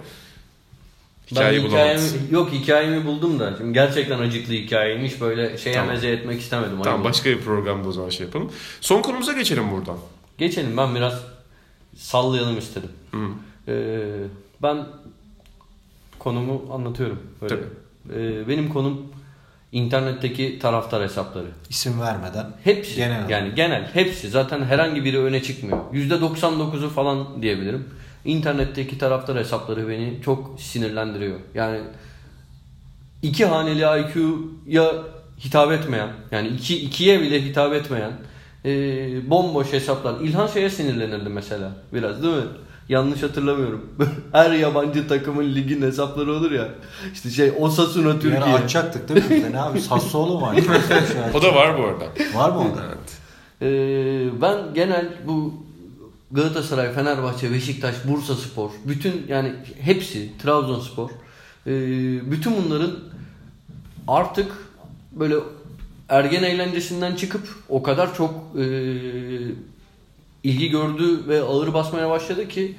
Ben 1.31 1.35
Hikayeyi 1.35 1.63
bulamadı. 1.63 1.79
hikayemi, 1.83 2.07
yok 2.31 2.51
hikayemi 2.51 3.05
buldum 3.05 3.39
da. 3.39 3.53
Şimdi 3.57 3.73
gerçekten 3.73 4.19
acıklı 4.19 4.53
hikayeymiş. 4.53 5.21
Böyle 5.21 5.57
şeye 5.57 5.73
Tamam. 5.75 5.89
meze 5.93 6.09
etmek 6.09 6.41
istemedim. 6.41 6.77
Tamam 6.83 6.93
Ayıp. 6.99 7.05
başka 7.05 7.29
bir 7.29 7.39
programda 7.41 7.87
o 7.87 7.91
zaman 7.91 8.09
şey 8.09 8.25
yapalım. 8.25 8.51
Son 8.81 9.01
konumuza 9.01 9.33
geçelim 9.33 9.71
buradan. 9.71 9.97
Geçelim 10.37 10.77
ben 10.77 10.95
biraz 10.95 11.23
sallayalım 11.95 12.57
istedim. 12.57 12.89
Hı. 13.11 13.27
Ee, 13.67 14.27
ben 14.61 14.85
konumu 16.19 16.73
anlatıyorum. 16.73 17.19
Böyle. 17.41 17.55
Ee, 18.15 18.47
benim 18.47 18.69
konum 18.69 19.01
internetteki 19.71 20.59
taraftar 20.59 21.03
hesapları. 21.03 21.47
isim 21.69 22.01
vermeden 22.01 22.45
Hepsi 22.63 22.95
genel 22.95 23.29
yani 23.29 23.55
genel 23.55 23.89
hepsi 23.93 24.29
zaten 24.29 24.63
herhangi 24.63 25.03
biri 25.03 25.19
öne 25.19 25.43
çıkmıyor. 25.43 25.77
%99'u 25.93 26.89
falan 26.89 27.41
diyebilirim. 27.41 27.89
İnternetteki 28.25 28.97
taraftar 28.97 29.37
hesapları 29.37 29.89
beni 29.89 30.21
çok 30.25 30.55
sinirlendiriyor. 30.59 31.39
Yani 31.53 31.79
iki 33.21 33.45
haneli 33.45 34.01
IQ'ya 34.01 34.93
hitap 35.45 35.71
etmeyen 35.71 36.09
yani 36.31 36.47
iki, 36.47 36.77
ikiye 36.81 37.21
bile 37.21 37.45
hitap 37.45 37.73
etmeyen 37.73 38.11
e, 38.65 38.69
bomboş 39.29 39.73
hesaplar. 39.73 40.19
İlhan 40.21 40.47
şeye 40.47 40.69
sinirlenirdi 40.69 41.29
mesela 41.29 41.71
biraz 41.93 42.23
değil 42.23 42.35
mi? 42.35 42.43
Yanlış 42.89 43.23
hatırlamıyorum. 43.23 43.85
Her 44.31 44.51
yabancı 44.51 45.07
takımın 45.07 45.55
ligin 45.55 45.81
hesapları 45.81 46.33
olur 46.33 46.51
ya. 46.51 46.69
İşte 47.13 47.29
şey 47.29 47.51
Osasuna 47.59 48.19
Türkiye. 48.19 48.39
ara 48.39 48.53
açacaktık 48.53 49.09
değil 49.09 49.43
mi? 49.43 49.51
Ne 49.51 49.61
abi? 49.61 49.81
Sassuolo 49.81 50.41
var. 50.41 50.55
O 51.33 51.41
da 51.41 51.55
var 51.55 51.77
bu 51.77 51.83
arada. 51.83 52.05
var 52.35 52.49
mı 52.49 52.57
orada? 52.59 52.81
Evet. 52.87 53.17
Ee, 53.61 54.41
ben 54.41 54.73
genel 54.73 55.09
bu 55.27 55.53
Galatasaray, 56.31 56.93
Fenerbahçe, 56.93 57.51
Beşiktaş, 57.51 57.95
Bursa 58.07 58.35
Spor, 58.35 58.69
bütün 58.85 59.25
yani 59.27 59.53
hepsi 59.79 60.37
Trabzonspor, 60.37 61.09
ee, 61.67 61.71
bütün 62.31 62.53
bunların 62.65 62.91
artık 64.07 64.51
böyle 65.11 65.35
ergen 66.09 66.43
eğlencesinden 66.43 67.15
çıkıp 67.15 67.47
o 67.69 67.83
kadar 67.83 68.15
çok 68.15 68.33
ee, 68.57 68.63
ilgi 70.43 70.69
gördü 70.69 71.27
ve 71.27 71.41
ağır 71.41 71.73
basmaya 71.73 72.09
başladı 72.09 72.47
ki 72.47 72.75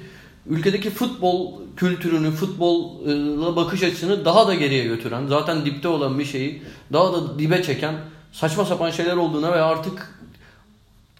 ülkedeki 0.47 0.89
futbol 0.89 1.61
kültürünü, 1.77 2.31
futbolla 2.31 3.55
bakış 3.55 3.83
açısını 3.83 4.25
daha 4.25 4.47
da 4.47 4.55
geriye 4.55 4.83
götüren, 4.83 5.27
zaten 5.27 5.65
dipte 5.65 5.87
olan 5.87 6.19
bir 6.19 6.25
şeyi 6.25 6.61
daha 6.93 7.13
da 7.13 7.39
dibe 7.39 7.63
çeken 7.63 7.95
saçma 8.31 8.65
sapan 8.65 8.91
şeyler 8.91 9.15
olduğuna 9.15 9.51
ve 9.51 9.61
artık 9.61 10.19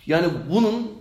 yani 0.07 0.27
bunun 0.49 0.91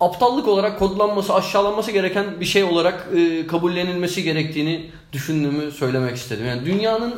aptallık 0.00 0.48
olarak 0.48 0.78
kodlanması, 0.78 1.34
aşağılanması 1.34 1.90
gereken 1.90 2.40
bir 2.40 2.44
şey 2.44 2.64
olarak 2.64 3.08
e, 3.16 3.46
kabullenilmesi 3.46 4.22
gerektiğini 4.22 4.90
düşündüğümü 5.12 5.72
söylemek 5.72 6.16
istedim. 6.16 6.46
Yani 6.46 6.66
dünyanın 6.66 7.14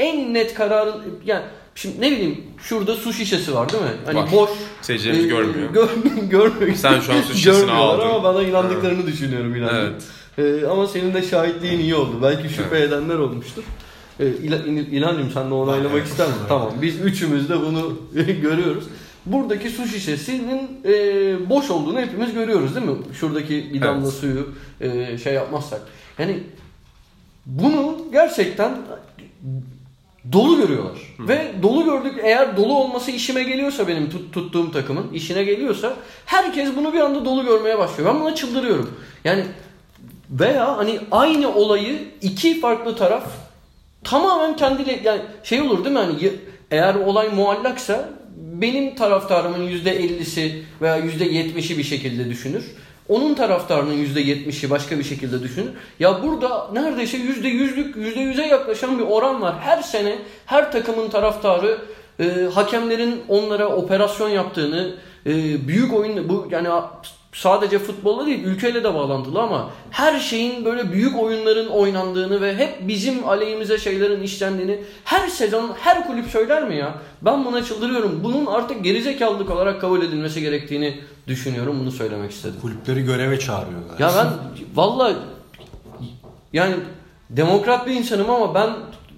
en 0.00 0.34
net 0.34 0.54
kararın 0.54 0.94
yani 1.24 1.42
şimdi 1.74 2.00
ne 2.00 2.10
bileyim 2.10 2.40
şurada 2.62 2.94
su 2.96 3.12
şişesi 3.12 3.54
var 3.54 3.72
değil 3.72 3.82
mi? 3.82 3.90
Hani 4.06 4.18
Var. 4.18 4.32
boş. 4.32 4.50
Seyircilerimiz 4.82 5.28
görmüyor. 5.28 5.70
Gör, 5.72 5.88
görmüyor. 6.30 6.74
Sen 6.74 7.00
şu 7.00 7.12
an 7.12 7.20
su 7.22 7.34
şişesini 7.34 7.70
aldın. 7.70 8.08
Ama 8.08 8.24
bana 8.24 8.42
inandıklarını 8.42 9.06
düşünüyorum 9.06 9.56
inandım. 9.56 9.94
Evet. 10.38 10.62
E, 10.62 10.66
ama 10.66 10.86
senin 10.86 11.14
de 11.14 11.22
şahitliğin 11.22 11.80
iyi 11.80 11.94
oldu. 11.94 12.18
Belki 12.22 12.48
şüphe 12.48 12.76
Evet. 12.76 12.88
edenler 12.88 13.14
olmuştur. 13.18 13.62
E, 14.20 14.26
İl- 14.26 14.52
İl- 14.66 14.92
İlhancığım 14.92 15.30
sen 15.30 15.50
de 15.50 15.54
onaylamak 15.54 15.96
Evet. 15.98 16.06
ister 16.06 16.26
misin? 16.28 16.42
Tamam. 16.48 16.72
Biz 16.82 17.00
üçümüz 17.00 17.48
de 17.48 17.60
bunu 17.60 17.92
görüyoruz. 18.42 18.84
Buradaki 19.26 19.70
su 19.70 19.86
şişesinin 19.86 20.80
e, 20.84 20.92
boş 21.50 21.70
olduğunu 21.70 22.00
hepimiz 22.00 22.34
görüyoruz 22.34 22.74
değil 22.76 22.86
mi? 22.86 22.96
Şuradaki 23.20 23.70
bir 23.74 23.80
damla 23.82 24.02
Evet. 24.02 24.12
suyu 24.14 24.48
e, 24.80 25.18
şey 25.18 25.34
yapmazsak. 25.34 25.80
Yani 26.18 26.38
bunu 27.46 27.98
gerçekten 28.12 28.72
dolu 30.32 30.56
görüyorlar. 30.56 30.98
Ve 31.18 31.52
dolu 31.62 31.84
gördük 31.84 32.14
eğer 32.22 32.56
dolu 32.56 32.74
olması 32.74 33.10
işime 33.10 33.42
geliyorsa 33.42 33.88
benim 33.88 34.10
tut- 34.10 34.32
tuttuğum 34.32 34.72
takımın 34.72 35.12
işine 35.12 35.44
geliyorsa 35.44 35.96
herkes 36.26 36.68
bunu 36.76 36.92
bir 36.92 37.00
anda 37.00 37.24
dolu 37.24 37.44
görmeye 37.44 37.78
başlıyor. 37.78 38.14
Ben 38.14 38.20
buna 38.20 38.34
çıldırıyorum. 38.34 38.90
Yani 39.24 39.44
veya 40.30 40.76
hani 40.76 40.98
aynı 41.10 41.54
olayı 41.54 41.98
iki 42.22 42.60
farklı 42.60 42.96
taraf 42.96 43.24
tamamen 44.04 44.56
kendiyle 44.56 45.00
yani 45.04 45.20
şey 45.44 45.60
olur 45.60 45.84
değil 45.84 45.96
mi 45.96 45.98
hani 46.02 46.32
eğer 46.70 46.94
olay 46.94 47.28
muallaksa 47.28 48.08
benim 48.36 48.94
taraftarımın 48.94 49.68
%50'si 49.68 50.62
veya 50.82 50.98
%70'i 50.98 51.78
bir 51.78 51.82
şekilde 51.84 52.30
düşünür. 52.30 52.64
Onun 53.10 53.34
taraftarının 53.34 53.94
%70'i 53.94 54.70
başka 54.70 54.98
bir 54.98 55.04
şekilde 55.04 55.42
düşünür. 55.42 55.70
Ya 56.00 56.22
burada 56.22 56.70
neredeyse 56.72 57.18
%100'lük 57.18 57.96
%100'e 57.96 58.46
yaklaşan 58.46 58.98
bir 58.98 59.04
oran 59.04 59.42
var. 59.42 59.54
Her 59.60 59.82
sene 59.82 60.18
her 60.46 60.72
takımın 60.72 61.10
taraftarı 61.10 61.78
e, 62.20 62.24
hakemlerin 62.54 63.22
onlara 63.28 63.68
operasyon 63.68 64.28
yaptığını, 64.28 64.94
e, 65.26 65.32
büyük 65.68 65.94
oyun 65.94 66.28
bu 66.28 66.48
yani 66.50 66.68
sadece 67.32 67.78
futbolla 67.78 68.26
değil 68.26 68.44
ülkeyle 68.44 68.84
de 68.84 68.94
bağlantılı 68.94 69.40
ama 69.40 69.70
her 69.90 70.20
şeyin 70.20 70.64
böyle 70.64 70.92
büyük 70.92 71.18
oyunların 71.18 71.68
oynandığını 71.68 72.40
ve 72.40 72.56
hep 72.56 72.88
bizim 72.88 73.28
aleyhimize 73.28 73.78
şeylerin 73.78 74.22
işlendiğini 74.22 74.78
her 75.04 75.28
sezon 75.28 75.72
her 75.80 76.06
kulüp 76.06 76.26
söyler 76.26 76.68
mi 76.68 76.76
ya? 76.76 76.94
Ben 77.22 77.44
buna 77.44 77.64
çıldırıyorum. 77.64 78.20
Bunun 78.24 78.46
artık 78.46 78.84
gerizekalılık 78.84 79.50
olarak 79.50 79.80
kabul 79.80 80.02
edilmesi 80.02 80.40
gerektiğini 80.40 81.00
düşünüyorum. 81.26 81.80
Bunu 81.80 81.92
söylemek 81.92 82.30
istedim. 82.30 82.60
Kulüpleri 82.62 83.04
göreve 83.04 83.38
çağırıyorlar. 83.38 83.98
Ya 83.98 84.10
ben 84.16 84.26
valla 84.74 85.12
yani 86.52 86.74
demokrat 87.30 87.86
bir 87.86 87.94
insanım 87.94 88.30
ama 88.30 88.54
ben 88.54 88.70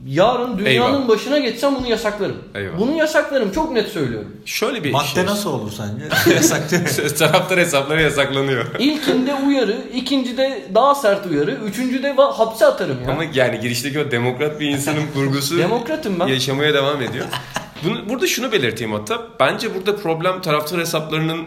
yarın 0.07 0.59
dünyanın 0.59 0.95
Eyvah. 0.95 1.09
başına 1.09 1.39
geçsem 1.39 1.75
bunu 1.75 1.89
yasaklarım. 1.89 2.37
Eyvah. 2.55 2.79
Bunu 2.79 2.93
yasaklarım 2.97 3.53
çok 3.53 3.73
net 3.73 3.89
söylüyorum. 3.89 4.37
Şöyle 4.45 4.85
bir 4.85 4.93
Madde 4.93 5.07
şey. 5.07 5.27
nasıl 5.27 5.51
olur 5.51 5.73
sence? 5.73 6.35
Yasak 6.35 6.71
değil 6.71 6.83
mi? 6.83 7.15
Taraftar 7.15 7.59
hesapları 7.59 8.03
yasaklanıyor. 8.03 8.67
İlkinde 8.79 9.35
uyarı, 9.35 9.77
ikincide 9.95 10.63
daha 10.75 10.95
sert 10.95 11.27
uyarı, 11.27 11.51
üçüncüde 11.51 12.13
hapse 12.13 12.67
atarım 12.67 12.99
ya. 13.07 13.13
Ama 13.13 13.25
yani 13.35 13.61
girişteki 13.61 14.01
o 14.01 14.11
demokrat 14.11 14.61
bir 14.61 14.69
insanın 14.69 15.07
kurgusu 15.15 15.59
Demokratım 15.59 16.21
ben. 16.21 16.27
yaşamaya 16.27 16.75
devam 16.75 17.03
ediyor. 17.03 17.27
Bunu, 17.85 18.09
burada 18.09 18.27
şunu 18.27 18.53
belirteyim 18.53 18.93
hatta. 18.93 19.23
Bence 19.41 19.75
burada 19.75 19.97
problem 19.97 20.41
taraftar 20.41 20.81
hesaplarının 20.81 21.47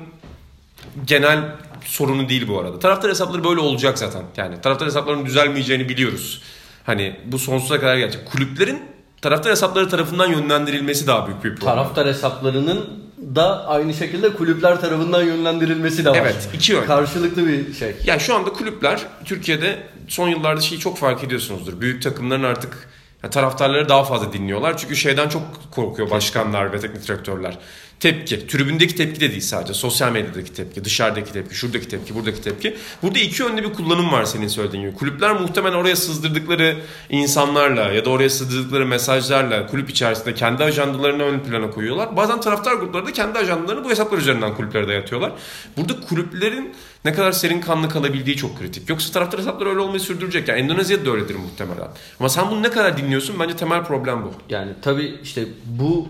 genel 1.05 1.39
sorunu 1.85 2.29
değil 2.29 2.47
bu 2.47 2.59
arada. 2.59 2.79
Taraftar 2.79 3.11
hesapları 3.11 3.43
böyle 3.43 3.59
olacak 3.59 3.97
zaten. 3.99 4.23
Yani 4.37 4.61
taraftar 4.61 4.87
hesaplarının 4.87 5.25
düzelmeyeceğini 5.25 5.89
biliyoruz. 5.89 6.41
Hani 6.85 7.15
bu 7.25 7.39
sonsuza 7.39 7.79
kadar 7.79 7.97
gelecek. 7.97 8.25
Kulüplerin 8.25 8.81
taraftar 9.21 9.51
hesapları 9.51 9.89
tarafından 9.89 10.27
yönlendirilmesi 10.27 11.07
daha 11.07 11.27
büyük 11.27 11.43
bir 11.43 11.55
problem. 11.55 11.75
Taraftar 11.75 12.07
hesaplarının 12.07 13.05
da 13.35 13.67
aynı 13.67 13.93
şekilde 13.93 14.33
kulüpler 14.33 14.81
tarafından 14.81 15.23
yönlendirilmesi 15.23 16.05
de 16.05 16.09
var. 16.09 16.17
Evet, 16.21 16.49
iki 16.53 16.71
yön. 16.71 16.85
Karşılıklı 16.85 17.47
bir 17.47 17.73
şey. 17.73 17.95
Yani 18.05 18.19
şu 18.19 18.35
anda 18.35 18.53
kulüpler 18.53 19.01
Türkiye'de 19.25 19.83
son 20.07 20.27
yıllarda 20.29 20.61
şeyi 20.61 20.79
çok 20.79 20.97
fark 20.97 21.23
ediyorsunuzdur. 21.23 21.81
Büyük 21.81 22.01
takımların 22.01 22.43
artık 22.43 22.89
taraftarları 23.31 23.89
daha 23.89 24.03
fazla 24.03 24.33
dinliyorlar. 24.33 24.77
Çünkü 24.77 24.95
şeyden 24.95 25.29
çok 25.29 25.43
korkuyor 25.71 26.09
başkanlar 26.09 26.73
ve 26.73 26.79
teknik 26.79 27.07
direktörler. 27.07 27.57
Tepki. 27.99 28.47
Tribündeki 28.47 28.95
tepki 28.95 29.19
de 29.21 29.31
değil 29.31 29.41
sadece. 29.41 29.73
Sosyal 29.73 30.11
medyadaki 30.11 30.53
tepki, 30.53 30.85
dışarıdaki 30.85 31.33
tepki, 31.33 31.55
şuradaki 31.55 31.87
tepki, 31.87 32.15
buradaki 32.15 32.41
tepki. 32.41 32.75
Burada 33.03 33.19
iki 33.19 33.41
yönlü 33.41 33.63
bir 33.63 33.73
kullanım 33.73 34.11
var 34.11 34.25
senin 34.25 34.47
söylediğin 34.47 34.83
gibi. 34.83 34.95
Kulüpler 34.95 35.31
muhtemelen 35.31 35.75
oraya 35.75 35.95
sızdırdıkları 35.95 36.77
insanlarla 37.09 37.81
ya 37.91 38.05
da 38.05 38.09
oraya 38.09 38.29
sızdırdıkları 38.29 38.85
mesajlarla 38.85 39.67
kulüp 39.67 39.89
içerisinde 39.89 40.33
kendi 40.33 40.63
ajandalarını 40.63 41.23
ön 41.23 41.39
plana 41.39 41.69
koyuyorlar. 41.69 42.17
Bazen 42.17 42.41
taraftar 42.41 42.73
grupları 42.73 43.05
da 43.05 43.13
kendi 43.13 43.39
ajandalarını 43.39 43.83
bu 43.83 43.89
hesaplar 43.89 44.17
üzerinden 44.17 44.55
kulüplere 44.55 44.87
dayatıyorlar. 44.87 45.31
Burada 45.77 45.99
kulüplerin 45.99 46.73
ne 47.05 47.13
kadar 47.13 47.31
serin 47.31 47.61
kanlı 47.61 47.89
kalabildiği 47.89 48.35
çok 48.35 48.59
kritik. 48.59 48.89
Yoksa 48.89 49.13
taraftar 49.13 49.39
hesapları 49.39 49.69
öyle 49.69 49.79
olmayı 49.79 49.99
sürdürecek. 49.99 50.47
Yani 50.47 50.59
Endonezya'da 50.59 51.05
da 51.05 51.11
öyledir 51.11 51.35
muhtemelen. 51.35 51.87
Ama 52.19 52.29
sen 52.29 52.51
bunu 52.51 52.63
ne 52.63 52.69
kadar 52.69 52.97
dinliyorsun? 52.97 53.35
Bence 53.39 53.55
temel 53.55 53.83
problem 53.83 54.23
bu. 54.23 54.33
Yani 54.49 54.71
tabii 54.81 55.19
işte 55.23 55.45
bu 55.65 56.09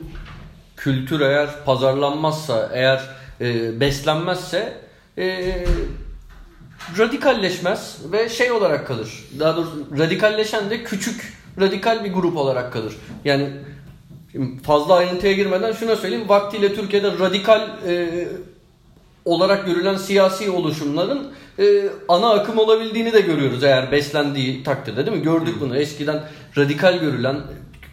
kültür 0.86 1.22
eğer 1.22 1.50
pazarlanmazsa, 1.66 2.70
eğer 2.74 3.02
e, 3.42 3.80
beslenmezse 3.80 4.74
e, 5.18 5.54
radikalleşmez 6.98 7.98
ve 8.12 8.30
şey 8.30 8.52
olarak 8.52 8.88
kalır. 8.88 9.10
Daha 9.40 9.58
doğrusu 9.58 9.86
radikalleşen 9.98 10.70
de 10.70 10.84
küçük 10.84 11.34
radikal 11.60 12.04
bir 12.04 12.14
grup 12.14 12.38
olarak 12.38 12.74
kalır. 12.74 12.96
Yani 13.26 13.50
fazla 14.64 14.96
ayrıntıya 14.96 15.34
girmeden 15.34 15.72
şuna 15.72 15.96
söyleyeyim. 15.96 16.30
Vaktiyle 16.30 16.76
Türkiye'de 16.76 17.12
radikal 17.20 17.70
e, 17.88 18.28
olarak 19.26 19.66
görülen 19.66 19.98
siyasi 19.98 20.50
oluşumların 20.50 21.32
e, 21.60 21.90
ana 22.08 22.30
akım 22.30 22.58
olabildiğini 22.58 23.14
de 23.14 23.22
görüyoruz 23.22 23.64
eğer 23.64 23.92
beslendiği 23.92 24.64
takdirde 24.64 25.06
değil 25.06 25.18
mi? 25.18 25.24
Gördük 25.24 25.56
bunu. 25.60 25.78
Eskiden 25.78 26.24
radikal 26.58 27.00
görülen 27.00 27.38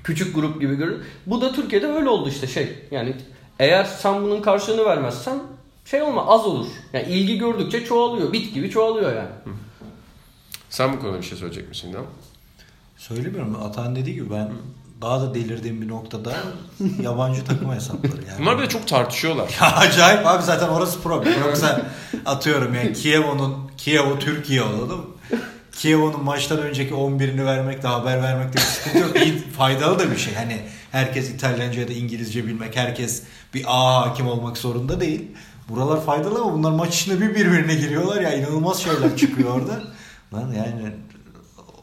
küçük 0.05 0.35
grup 0.35 0.61
gibi 0.61 0.75
görülen. 0.75 1.01
Bu 1.27 1.41
da 1.41 1.53
Türkiye'de 1.53 1.87
öyle 1.87 2.09
oldu 2.09 2.29
işte 2.29 2.47
şey. 2.47 2.79
Yani 2.91 3.17
eğer 3.59 3.85
sen 3.85 4.23
bunun 4.23 4.43
karşılığını 4.43 4.85
vermezsen 4.85 5.39
şey 5.85 6.03
olma 6.03 6.27
az 6.27 6.47
olur. 6.47 6.67
Yani 6.93 7.07
ilgi 7.09 7.39
gördükçe 7.39 7.85
çoğalıyor. 7.85 8.33
Bit 8.33 8.55
gibi 8.55 8.71
çoğalıyor 8.71 9.17
yani. 9.17 9.29
Sen 10.71 10.93
bu 10.93 11.01
konuda 11.01 11.19
bir 11.19 11.27
şey 11.27 11.39
söyleyecek 11.39 11.69
misin 11.69 11.89
İlhan? 11.89 12.05
Söylemiyorum. 12.97 13.57
Atan 13.63 13.97
dediği 13.97 14.15
gibi 14.15 14.31
ben 14.31 14.53
daha 15.03 15.21
da 15.21 15.35
delirdiğim 15.35 15.83
bir 15.83 15.89
noktada 15.89 16.33
yabancı 17.03 17.45
takım 17.45 17.73
hesapları 17.73 18.13
yani. 18.29 18.41
Bunlar 18.41 18.59
bir 18.59 18.63
de 18.63 18.69
çok 18.69 18.89
tartışıyorlar. 18.89 19.57
Ya 19.61 19.77
acayip 19.77 20.27
abi 20.27 20.43
zaten 20.43 20.69
orası 20.69 21.01
problem. 21.01 21.41
Yoksa 21.47 21.87
atıyorum 22.27 22.75
yani 22.75 22.93
Kiev'in 22.93 23.41
Kiev'o 23.77 24.19
Türkiye 24.19 24.63
olalım. 24.63 25.07
Kiev'in 25.73 26.25
maçtan 26.25 26.59
önceki 26.59 26.95
11'ini 26.95 27.45
vermekte 27.45 27.89
haber 27.89 28.23
vermekte 28.23 28.59
bir 28.59 28.65
sıkıntı 28.65 28.99
yok. 28.99 29.17
İyi, 29.17 29.39
faydalı 29.39 29.99
da 29.99 30.11
bir 30.11 30.17
şey. 30.17 30.35
Hani 30.35 30.61
herkes 30.93 31.31
İtalyanca 31.31 31.81
ya 31.81 31.89
da 31.89 31.93
İngilizce 31.93 32.47
bilmek, 32.47 32.77
herkes 32.77 33.23
bir 33.55 33.65
A 33.67 34.01
hakim 34.01 34.27
olmak 34.27 34.59
zorunda 34.59 35.01
değil. 35.01 35.23
Buralar 35.69 36.05
faydalı 36.05 36.41
ama 36.41 36.53
bunlar 36.53 36.73
maç 36.73 37.01
içinde 37.01 37.21
bir 37.21 37.35
birbirine 37.35 37.75
giriyorlar 37.75 38.21
ya 38.21 38.35
inanılmaz 38.35 38.83
şeyler 38.83 39.17
çıkıyor 39.17 39.55
orada. 39.55 39.83
Lan 40.35 40.53
yani 40.53 40.93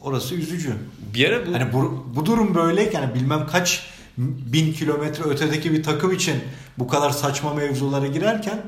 orası 0.02 0.36
üzücü. 0.36 0.74
Bir 1.14 1.30
ara 1.30 1.48
bu 1.48 1.54
Hani 1.54 1.74
bu, 1.74 2.06
bu 2.16 2.26
durum 2.26 2.56
böyleyken 2.56 3.02
yani 3.02 3.16
bilmem 3.16 3.48
kaç 3.52 3.90
bin 4.18 4.74
kilometre 4.74 5.24
ötedeki 5.24 5.72
bir 5.72 5.84
takım 5.84 6.12
için 6.12 6.36
bu 6.78 6.88
kadar 6.88 7.10
saçma 7.10 7.54
mevzulara 7.54 8.08
girerken 8.08 8.62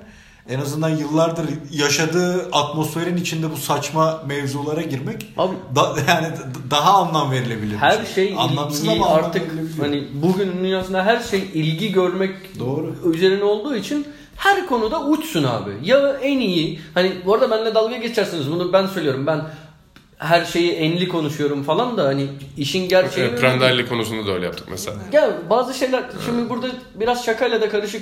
en 0.51 0.59
azından 0.61 0.89
yıllardır 0.89 1.45
yaşadığı 1.71 2.49
atmosferin 2.51 3.17
içinde 3.17 3.51
bu 3.51 3.57
saçma 3.57 4.23
mevzulara 4.27 4.81
girmek 4.81 5.25
Abi 5.37 5.55
da, 5.75 5.95
yani 6.07 6.27
daha 6.71 6.93
anlam 6.93 7.31
verilebilir. 7.31 7.77
her 7.77 8.05
şey 8.05 8.35
anlamsız 8.37 8.83
ilgi 8.83 8.91
ama 8.91 9.09
artık 9.09 9.51
hani 9.79 10.07
bugünün 10.13 10.57
dünyasında 10.63 11.05
her 11.05 11.19
şey 11.19 11.39
ilgi 11.53 11.91
görmek 11.91 12.59
Doğru. 12.59 12.95
üzerine 13.13 13.43
olduğu 13.43 13.75
için 13.75 14.07
her 14.37 14.67
konuda 14.67 15.05
uçsun 15.05 15.43
abi. 15.43 15.71
Ya 15.83 16.17
en 16.21 16.39
iyi 16.39 16.79
hani 16.93 17.11
bu 17.25 17.33
arada 17.33 17.51
benimle 17.51 17.75
dalga 17.75 17.97
geçersiniz 17.97 18.51
bunu 18.51 18.73
ben 18.73 18.87
söylüyorum. 18.87 19.27
Ben 19.27 19.41
her 20.17 20.45
şeyi 20.45 20.71
enli 20.71 21.07
konuşuyorum 21.07 21.63
falan 21.63 21.97
da 21.97 22.03
hani 22.05 22.27
işin 22.57 22.89
gerçeği 22.89 23.27
Evet, 23.27 23.39
Prandelli 23.41 23.89
konusunda 23.89 24.27
da 24.27 24.31
öyle 24.31 24.45
yaptık 24.45 24.67
mesela. 24.71 24.97
Ya 25.11 25.29
bazı 25.49 25.73
şeyler 25.73 26.03
şimdi 26.25 26.49
burada 26.49 26.67
biraz 26.95 27.25
şakayla 27.25 27.61
da 27.61 27.69
karışık 27.69 28.01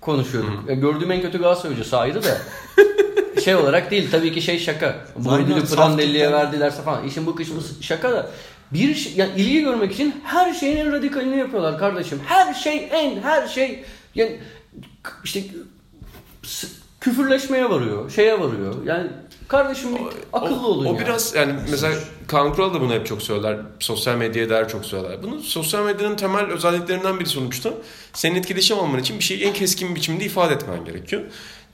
konuşuyorum. 0.00 0.64
Ya 0.68 0.74
gördüğüm 0.74 1.12
en 1.12 1.22
kötü 1.22 1.38
Galatasaray 1.38 1.74
hocası 1.74 1.98
ayrı 1.98 2.22
da. 2.22 2.38
şey 3.44 3.54
olarak 3.54 3.90
değil 3.90 4.08
tabii 4.10 4.32
ki 4.32 4.42
şey 4.42 4.58
şaka. 4.58 4.96
Bu 5.16 5.30
Aynen, 5.30 5.52
ödülü 5.52 5.66
saf 5.66 5.78
Prandelli'ye 5.78 6.32
verdilerse 6.32 6.82
falan. 6.82 7.04
İşin 7.04 7.26
bu 7.26 7.34
kısmı 7.34 7.60
şaka 7.80 8.12
da. 8.12 8.30
Bir 8.72 9.12
yani 9.16 9.30
ilgi 9.36 9.60
görmek 9.60 9.92
için 9.92 10.14
her 10.24 10.54
şeyin 10.54 10.76
en 10.76 10.92
radikalini 10.92 11.38
yapıyorlar 11.38 11.78
kardeşim. 11.78 12.20
Her 12.26 12.54
şey 12.54 12.88
en 12.92 13.22
her 13.22 13.46
şey 13.46 13.84
yani 14.14 14.40
işte 15.24 15.40
küfürleşmeye 17.00 17.70
varıyor, 17.70 18.10
şeye 18.10 18.40
varıyor. 18.40 18.74
Yani 18.84 19.10
kardeşim 19.48 19.94
bir 19.94 20.02
akıllı 20.32 20.66
o, 20.66 20.70
olun 20.70 20.86
o 20.86 20.94
ya. 20.94 21.00
biraz 21.00 21.34
yani 21.34 21.54
mesela 21.70 21.94
Kaan 22.26 22.54
Kural 22.54 22.74
da 22.74 22.80
bunu 22.80 22.92
hep 22.92 23.06
çok 23.06 23.22
söyler. 23.22 23.58
Sosyal 23.80 24.16
medyaya 24.16 24.50
dair 24.50 24.68
çok 24.68 24.84
söyler. 24.84 25.22
Bunu 25.22 25.40
sosyal 25.40 25.84
medyanın 25.84 26.16
temel 26.16 26.46
özelliklerinden 26.46 27.20
biri 27.20 27.28
sonuçta. 27.28 27.70
Senin 28.12 28.34
etkileşim 28.34 28.78
alman 28.78 29.00
için 29.00 29.18
bir 29.18 29.24
şeyi 29.24 29.42
en 29.42 29.52
keskin 29.52 29.94
biçimde 29.94 30.24
ifade 30.24 30.54
etmen 30.54 30.84
gerekiyor. 30.84 31.22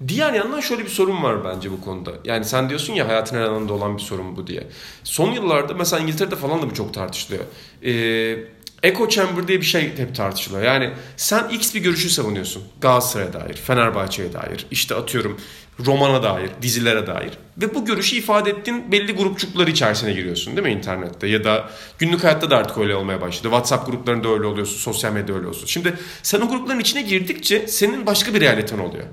Diğer 0.09 0.33
yandan 0.33 0.61
şöyle 0.61 0.85
bir 0.85 0.89
sorun 0.89 1.23
var 1.23 1.45
bence 1.45 1.73
bu 1.73 1.81
konuda. 1.81 2.11
Yani 2.25 2.45
sen 2.45 2.69
diyorsun 2.69 2.95
ya 2.95 3.09
hayatın 3.09 3.37
her 3.37 3.43
alanında 3.43 3.73
olan 3.73 3.97
bir 3.97 4.03
sorun 4.03 4.37
bu 4.37 4.47
diye. 4.47 4.67
Son 5.05 5.33
yıllarda 5.33 5.75
mesela 5.75 6.03
İngiltere'de 6.03 6.37
falan 6.37 6.63
da 6.63 6.71
bu 6.71 6.75
çok 6.75 6.95
tartışılıyor. 6.95 7.45
Ee, 7.85 8.39
Echo 8.83 9.09
chamber 9.09 9.49
diye 9.49 9.61
bir 9.61 9.67
şey 9.67 9.97
hep 9.97 10.15
tartışılıyor. 10.15 10.63
Yani 10.63 10.91
sen 11.17 11.49
X 11.49 11.75
bir 11.75 11.81
görüşü 11.81 12.11
savunuyorsun. 12.11 12.63
Galatasaray'a 12.81 13.33
dair, 13.33 13.55
Fenerbahçe'ye 13.55 14.33
dair, 14.33 14.67
işte 14.71 14.95
atıyorum 14.95 15.41
romana 15.87 16.23
dair, 16.23 16.51
dizilere 16.63 17.07
dair. 17.07 17.31
Ve 17.59 17.75
bu 17.75 17.85
görüşü 17.85 18.17
ifade 18.17 18.51
ettiğin 18.51 18.93
belli 18.93 19.13
grupçukları 19.13 19.71
içerisine 19.71 20.13
giriyorsun 20.13 20.57
değil 20.57 20.67
mi 20.67 20.73
internette? 20.73 21.27
Ya 21.27 21.45
da 21.45 21.71
günlük 21.99 22.25
hayatta 22.25 22.51
da 22.51 22.57
artık 22.57 22.79
öyle 22.79 22.95
olmaya 22.95 23.21
başladı. 23.21 23.43
WhatsApp 23.43 23.87
gruplarında 23.87 24.29
öyle 24.29 24.47
oluyorsun, 24.47 24.77
sosyal 24.77 25.13
medyada 25.13 25.39
öyle 25.39 25.47
olsun. 25.47 25.67
Şimdi 25.67 25.95
sen 26.23 26.41
o 26.41 26.49
grupların 26.49 26.81
içine 26.81 27.03
girdikçe 27.03 27.69
senin 27.69 28.07
başka 28.07 28.35
bir 28.35 28.41
realiten 28.41 28.79
oluyor. 28.79 29.05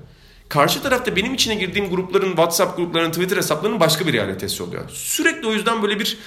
Karşı 0.50 0.82
tarafta 0.82 1.16
benim 1.16 1.34
içine 1.34 1.56
girdiğim 1.56 1.90
grupların, 1.90 2.30
WhatsApp 2.30 2.78
gruplarının, 2.78 3.12
Twitter 3.12 3.38
hesaplarının 3.38 3.80
başka 3.80 4.08
bir 4.08 4.14
realitesi 4.14 4.64
oluyor. 4.64 4.90
Sürekli 4.90 5.48
o 5.48 5.54
yüzden 5.54 5.84
böyle 5.84 6.00
bir 6.00 6.18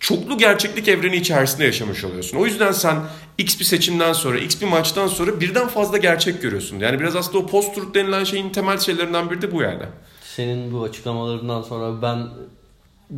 çoklu 0.00 0.38
gerçeklik 0.38 0.88
evreni 0.88 1.16
içerisinde 1.16 1.64
yaşamış 1.64 2.04
oluyorsun. 2.04 2.36
O 2.36 2.46
yüzden 2.46 2.72
sen 2.72 2.96
X 3.38 3.58
bir 3.58 3.64
seçimden 3.64 4.12
sonra, 4.12 4.38
X 4.38 4.60
bir 4.60 4.66
maçtan 4.66 5.06
sonra 5.06 5.40
birden 5.40 5.68
fazla 5.68 5.98
gerçek 5.98 6.42
görüyorsun. 6.42 6.78
Yani 6.78 7.00
biraz 7.00 7.16
aslında 7.16 7.38
o 7.38 7.46
post-truth 7.46 7.94
denilen 7.94 8.24
şeyin 8.24 8.50
temel 8.50 8.78
şeylerinden 8.78 9.30
biri 9.30 9.42
de 9.42 9.52
bu 9.52 9.62
yani. 9.62 9.82
Senin 10.22 10.72
bu 10.72 10.82
açıklamalarından 10.82 11.62
sonra 11.62 12.02
ben 12.02 12.28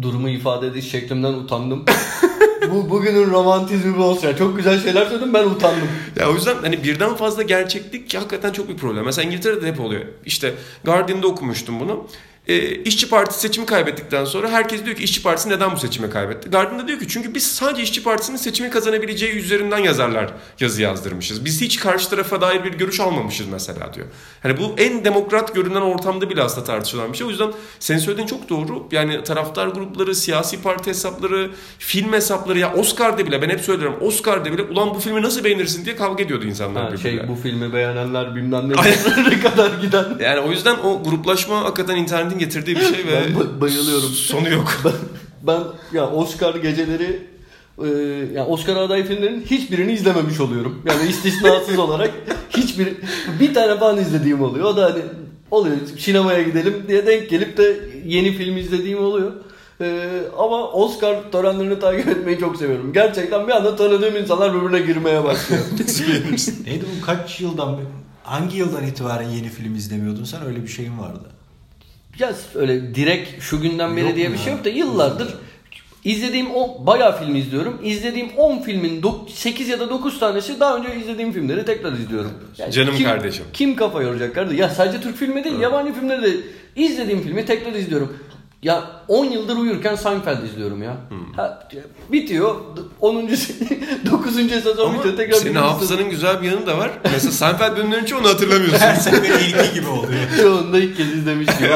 durumu 0.02 0.28
ifade 0.28 0.66
ediş 0.66 0.90
şeklimden 0.90 1.32
utandım. 1.32 1.84
bu 2.70 2.90
bugünün 2.90 3.30
romantizmi 3.30 3.98
bu 3.98 4.02
olsun. 4.02 4.26
Yani 4.26 4.38
çok 4.38 4.56
güzel 4.56 4.82
şeyler 4.82 5.06
söyledim 5.06 5.34
ben 5.34 5.44
utandım. 5.44 5.88
Ya 6.20 6.30
o 6.30 6.34
yüzden 6.34 6.56
hani 6.62 6.84
birden 6.84 7.14
fazla 7.14 7.42
gerçeklik 7.42 8.14
hakikaten 8.14 8.52
çok 8.52 8.68
bir 8.68 8.76
problem. 8.76 9.04
Mesela 9.04 9.26
İngiltere'de 9.26 9.66
hep 9.66 9.80
oluyor. 9.80 10.04
İşte 10.26 10.54
Guardian'da 10.84 11.26
okumuştum 11.26 11.80
bunu. 11.80 12.06
E, 12.48 12.74
İşçi 12.74 13.08
Partisi 13.08 13.40
seçimi 13.40 13.66
kaybettikten 13.66 14.24
sonra 14.24 14.50
herkes 14.50 14.84
diyor 14.84 14.96
ki 14.96 15.02
İşçi 15.02 15.22
Partisi 15.22 15.48
neden 15.48 15.72
bu 15.72 15.76
seçimi 15.76 16.10
kaybetti? 16.10 16.50
Guardian'da 16.50 16.88
diyor 16.88 16.98
ki 16.98 17.08
çünkü 17.08 17.34
biz 17.34 17.46
sadece 17.52 17.82
İşçi 17.82 18.02
Partisi'nin 18.02 18.36
seçimi 18.36 18.70
kazanabileceği 18.70 19.32
üzerinden 19.32 19.78
yazarlar 19.78 20.30
yazı 20.60 20.82
yazdırmışız. 20.82 21.44
Biz 21.44 21.60
hiç 21.60 21.80
karşı 21.80 22.10
tarafa 22.10 22.40
dair 22.40 22.64
bir 22.64 22.72
görüş 22.72 23.00
almamışız 23.00 23.46
mesela 23.46 23.94
diyor. 23.94 24.06
Hani 24.42 24.58
bu 24.58 24.74
en 24.78 25.04
demokrat 25.04 25.54
görünen 25.54 25.80
ortamda 25.80 26.30
bile 26.30 26.42
aslında 26.42 26.66
tartışılan 26.66 27.12
bir 27.12 27.18
şey. 27.18 27.26
O 27.26 27.30
yüzden 27.30 27.52
senin 27.78 27.98
söylediğin 27.98 28.28
çok 28.28 28.48
doğru. 28.48 28.88
Yani 28.92 29.24
taraftar 29.24 29.66
grupları, 29.68 30.14
siyasi 30.14 30.62
parti 30.62 30.90
hesapları, 30.90 31.50
film 31.78 32.12
hesapları 32.12 32.58
ya 32.58 32.74
Oscar'da 32.74 33.26
bile 33.26 33.42
ben 33.42 33.48
hep 33.48 33.60
söylüyorum 33.60 33.96
Oscar'da 34.00 34.52
bile 34.52 34.62
ulan 34.62 34.94
bu 34.94 35.00
filmi 35.00 35.22
nasıl 35.22 35.44
beğenirsin 35.44 35.84
diye 35.84 35.96
kavga 35.96 36.22
ediyordu 36.22 36.44
insanlar 36.44 36.90
Ha, 36.90 36.96
şey 36.96 37.28
bu 37.28 37.34
filmi 37.34 37.72
beğenenler 37.72 38.34
bilmem 38.34 38.68
ne 39.30 39.40
kadar 39.40 39.70
giden. 39.82 40.04
Yani 40.20 40.40
o 40.40 40.50
yüzden 40.50 40.76
o 40.84 41.02
gruplaşma 41.02 41.64
hakikaten 41.64 41.96
internetin 42.32 42.38
getirdiği 42.38 42.76
bir 42.76 42.96
şey 42.96 43.06
ve 43.06 43.12
Ben 43.12 43.40
ba- 43.40 43.60
bayılıyorum. 43.60 44.10
Sonu 44.10 44.48
yok. 44.48 44.72
Ben, 44.84 44.92
ben 45.42 45.62
ya 45.98 46.10
Oscar 46.10 46.54
geceleri 46.54 47.22
e, 47.84 47.88
yani 48.34 48.46
Oscar 48.48 48.76
aday 48.76 49.04
filmlerin 49.06 49.40
hiçbirini 49.50 49.92
izlememiş 49.92 50.40
oluyorum. 50.40 50.82
Yani 50.86 51.08
istisnasız 51.10 51.78
olarak 51.86 52.10
hiçbir 52.50 52.88
bir 53.40 53.54
tane 53.54 53.78
falan 53.78 53.98
izlediğim 53.98 54.42
oluyor. 54.42 54.64
O 54.64 54.76
da 54.76 54.84
hani 54.84 55.02
oluyor 55.50 55.76
sinemaya 55.98 56.42
gidelim 56.42 56.84
diye 56.88 57.06
denk 57.06 57.30
gelip 57.30 57.56
de 57.56 57.80
yeni 58.06 58.32
film 58.32 58.56
izlediğim 58.56 58.98
oluyor. 59.04 59.32
E, 59.80 60.08
ama 60.38 60.68
Oscar 60.72 61.32
törenlerini 61.32 61.78
takip 61.80 62.08
etmeyi 62.08 62.38
çok 62.38 62.56
seviyorum. 62.56 62.92
Gerçekten 62.92 63.46
bir 63.46 63.52
anda 63.52 63.76
tanıdığım 63.76 64.16
insanlar 64.16 64.54
birbirine 64.54 64.86
girmeye 64.86 65.24
başlıyor. 65.24 65.62
Neydi 66.66 66.84
bu 67.00 67.06
kaç 67.06 67.40
yıldan 67.40 67.78
hangi 68.22 68.56
yıldan 68.56 68.86
itibaren 68.86 69.28
yeni 69.28 69.48
film 69.48 69.74
izlemiyordun 69.74 70.24
sen 70.24 70.46
öyle 70.46 70.62
bir 70.62 70.68
şeyin 70.68 70.98
vardı. 70.98 71.41
Ya 72.18 72.32
öyle 72.54 72.94
direkt 72.94 73.42
şu 73.42 73.60
günden 73.60 73.96
beri 73.96 74.06
Yok 74.06 74.16
diye 74.16 74.28
mu 74.28 74.34
bir 74.34 74.38
ya? 74.38 74.44
şey 74.44 74.52
yok 74.52 74.64
da 74.64 74.68
yıllardır 74.68 75.34
izlediğim 76.04 76.46
o 76.54 76.86
bayağı 76.86 77.18
film 77.18 77.36
izliyorum. 77.36 77.80
İzlediğim 77.84 78.28
10 78.36 78.58
filmin 78.58 79.02
8 79.28 79.68
ya 79.68 79.80
da 79.80 79.90
9 79.90 80.18
tanesi 80.20 80.60
daha 80.60 80.76
önce 80.76 80.96
izlediğim 80.96 81.32
filmleri 81.32 81.64
tekrar 81.64 81.92
izliyorum. 81.92 82.32
Yani 82.58 82.72
Canım 82.72 82.96
kim, 82.96 83.06
kardeşim. 83.06 83.44
Kim 83.52 83.76
kafa 83.76 84.02
yoracak 84.02 84.34
kardeşim? 84.34 84.60
Ya 84.60 84.68
sadece 84.68 85.00
Türk 85.00 85.16
filmi 85.16 85.44
değil, 85.44 85.60
yabancı 85.60 85.92
filmleri 85.92 86.22
de 86.22 86.36
izlediğim 86.76 87.22
filmi 87.22 87.44
tekrar 87.44 87.72
izliyorum. 87.72 88.16
Ya 88.62 88.90
10 89.08 89.24
yıldır 89.24 89.56
uyurken 89.56 89.94
Seinfeld 89.94 90.42
izliyorum 90.42 90.82
ya. 90.82 90.96
Hmm. 91.08 91.32
Ha, 91.32 91.68
bitiyor 92.12 92.54
10. 93.00 93.28
9. 94.10 94.34
sezon 94.34 94.86
Ama 94.86 94.98
bitiyor 94.98 95.16
tekrar 95.16 95.38
senin 95.38 95.54
hafızanın 95.54 96.10
güzel 96.10 96.42
bir 96.42 96.50
yanı 96.50 96.66
da 96.66 96.78
var. 96.78 96.90
Mesela 97.12 97.32
Seinfeld 97.32 97.76
bölümlerinin 97.76 98.06
çoğunu 98.06 98.28
hatırlamıyorsun. 98.28 98.78
Her 98.78 98.94
sene 98.94 99.28
ilki 99.28 99.74
gibi 99.74 99.88
oluyor. 99.88 100.20
sezon. 100.36 100.52
Onu 100.62 100.72
da 100.72 100.78
ilk 100.78 100.96
kez 100.96 101.08
izlemiş 101.08 101.58
gibi 101.58 101.70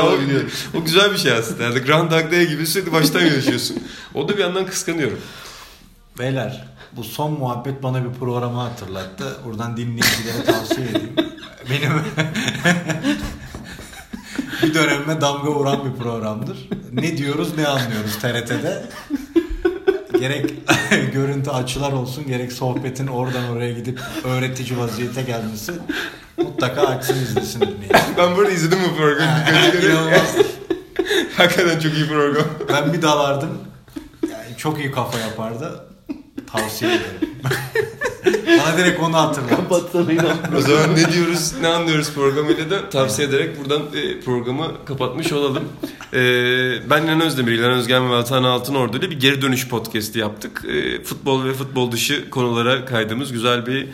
o, 0.79 0.85
güzel 0.85 1.13
bir 1.13 1.19
şey 1.19 1.33
aslında. 1.33 1.63
Yani 1.63 1.79
Groundhog 1.79 2.33
Day 2.33 2.47
gibi 2.47 2.67
sürekli 2.67 2.93
baştan 2.93 3.21
yaşıyorsun. 3.21 3.77
O 4.15 4.29
da 4.29 4.33
bir 4.33 4.43
yandan 4.43 4.67
kıskanıyorum. 4.67 5.19
Beyler 6.19 6.65
bu 6.93 7.05
son 7.05 7.33
muhabbet 7.33 7.83
bana 7.83 8.05
bir 8.05 8.19
programı 8.19 8.61
hatırlattı. 8.61 9.25
Buradan 9.45 9.77
dinleyicilere 9.77 10.45
tavsiye 10.47 10.89
edeyim. 10.89 11.17
Benim 11.71 11.93
bir 14.63 14.75
dönemime 14.75 15.21
damga 15.21 15.51
vuran 15.51 15.81
bir 15.85 16.03
programdır. 16.03 16.69
Ne 16.93 17.17
diyoruz 17.17 17.57
ne 17.57 17.67
anlıyoruz 17.67 18.19
TRT'de. 18.19 18.83
Gerek 20.21 20.55
görüntü 21.13 21.51
açılar 21.51 21.93
olsun 21.93 22.27
gerek 22.27 22.53
sohbetin 22.53 23.07
oradan 23.07 23.49
oraya 23.49 23.73
gidip 23.73 24.01
öğretici 24.25 24.79
vaziyete 24.79 25.23
gelmesi 25.23 25.73
mutlaka 26.37 26.83
açsın 26.83 27.15
izlesin 27.15 27.61
dinleyin. 27.61 27.93
Ben 28.19 28.37
burada 28.37 28.51
izledim 28.51 28.79
bu 28.91 28.97
programı. 28.97 29.31
İnanılmaz. 29.85 30.37
Hakikaten 31.37 31.79
çok 31.79 31.95
iyi 31.95 32.09
program. 32.09 32.47
Ben 32.69 32.93
bir 32.93 33.03
dalardım. 33.03 33.59
Yani 34.23 34.57
çok 34.57 34.79
iyi 34.79 34.93
kafa 34.93 35.19
yapardı. 35.19 35.86
Tavsiye 36.53 36.91
ederim. 36.91 37.31
Bana 38.47 38.79
direkt 38.79 39.01
onu 39.01 39.17
hatırlat. 39.17 39.51
Kapatsana 39.51 40.13
inan. 40.13 40.37
O 40.57 40.61
zaman 40.61 40.97
ne 40.97 41.13
diyoruz, 41.13 41.53
ne 41.61 41.69
anlıyoruz 41.69 42.15
programıyla 42.15 42.71
da 42.71 42.91
tavsiye 42.91 43.29
ederek 43.29 43.61
buradan 43.61 43.83
e, 43.95 44.21
programı 44.21 44.67
kapatmış 44.85 45.33
olalım. 45.33 45.65
E, 46.13 46.21
ben 46.91 47.03
İlhan 47.03 47.21
Özdemir, 47.21 47.53
İlhan 47.53 47.71
Özgen 47.71 48.11
ve 48.11 48.15
Altan 48.15 48.45
Altınordu 48.45 48.99
ile 48.99 49.11
bir 49.11 49.21
geri 49.21 49.43
dönüş 49.43 49.69
podcast'i 49.69 50.19
yaptık. 50.19 50.65
E, 50.69 51.03
futbol 51.03 51.45
ve 51.45 51.53
futbol 51.53 51.93
dışı 51.93 52.31
konulara 52.31 52.85
kaydığımız 52.85 53.33
güzel 53.33 53.67
bir 53.67 53.89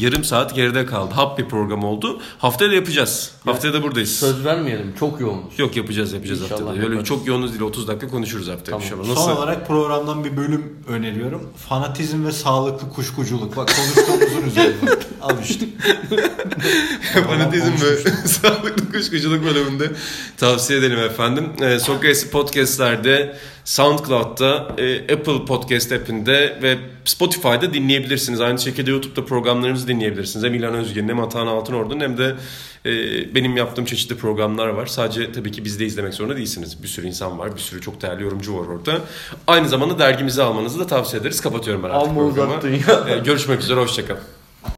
yarım 0.00 0.24
saat 0.24 0.54
geride 0.54 0.86
kaldı. 0.86 1.14
Hap 1.14 1.38
bir 1.38 1.48
program 1.48 1.84
oldu. 1.84 2.20
Haftaya 2.38 2.70
da 2.70 2.74
yapacağız. 2.74 3.30
Haftaya 3.44 3.74
da 3.74 3.82
buradayız. 3.82 4.10
Söz 4.18 4.44
vermeyelim. 4.44 4.94
Çok 4.98 5.20
yoğunuz. 5.20 5.58
Yok 5.58 5.76
yapacağız 5.76 6.12
yapacağız 6.12 6.40
İnşallah 6.42 6.60
haftada. 6.60 6.76
Öyle 6.76 6.82
yaparız. 6.86 7.04
çok 7.08 7.26
yoğunuz 7.26 7.50
değil 7.50 7.62
30 7.62 7.88
dakika 7.88 8.08
konuşuruz 8.08 8.48
haftaya 8.48 8.64
Tamam. 8.64 8.82
inşallah. 8.82 9.04
Son 9.04 9.14
Nasıl? 9.14 9.30
olarak 9.42 9.66
programdan 9.66 10.24
bir 10.24 10.36
bölüm 10.36 10.76
öneriyorum. 10.88 11.42
Fanatizm 11.68 12.26
ve 12.26 12.32
sağlıklı 12.32 12.88
kuşkuculuk. 12.90 13.56
Bak 13.56 13.70
konuştuğumuzun 13.76 14.48
üzerine. 14.48 14.74
Al 15.22 15.34
işte. 15.44 15.66
Fanatizm 17.26 17.72
ve 17.86 18.10
sağlıklı 18.28 18.92
kuşkuculuk 18.92 19.44
bölümünde 19.44 19.90
tavsiye 20.36 20.78
edelim 20.78 20.98
efendim. 20.98 21.48
Ee, 21.62 21.78
Sokrates 21.78 22.30
Podcast'lerde, 22.30 23.36
SoundCloud'da, 23.66 24.68
e, 24.78 25.14
Apple 25.14 25.44
Podcast 25.44 25.92
app'inde 25.92 26.58
ve 26.62 26.78
Spotify'da 27.04 27.74
dinleyebilirsiniz. 27.74 28.40
Aynı 28.40 28.58
şekilde 28.58 28.90
YouTube'da 28.90 29.24
programlarımızı 29.24 29.88
dinleyebilirsiniz. 29.88 30.44
Hem 30.44 30.54
İlhan 30.54 30.74
Özgen'in 30.74 31.08
hem 31.08 31.20
Atahan 31.20 31.46
Altınordu'nun 31.46 32.00
hem 32.00 32.18
de 32.18 32.34
e, 32.86 32.90
benim 33.34 33.56
yaptığım 33.56 33.84
çeşitli 33.84 34.16
programlar 34.16 34.68
var. 34.68 34.86
Sadece 34.86 35.32
tabii 35.32 35.52
ki 35.52 35.64
bizde 35.64 35.86
izlemek 35.86 36.14
zorunda 36.14 36.36
değilsiniz. 36.36 36.82
Bir 36.82 36.88
sürü 36.88 37.06
insan 37.06 37.38
var, 37.38 37.54
bir 37.54 37.60
sürü 37.60 37.80
çok 37.80 38.02
değerli 38.02 38.22
yorumcu 38.22 38.58
var 38.58 38.66
orada. 38.66 39.00
Aynı 39.46 39.68
zamanda 39.68 39.98
dergimizi 39.98 40.42
almanızı 40.42 40.80
da 40.80 40.86
tavsiye 40.86 41.20
ederiz. 41.20 41.40
Kapatıyorum 41.40 41.82
ben 41.82 41.90
artık 41.90 42.08
Amma 42.08 42.20
programı. 42.20 42.54
Ee, 43.08 43.18
görüşmek 43.18 43.60
üzere, 43.60 43.80
hoşçakalın. 43.80 44.20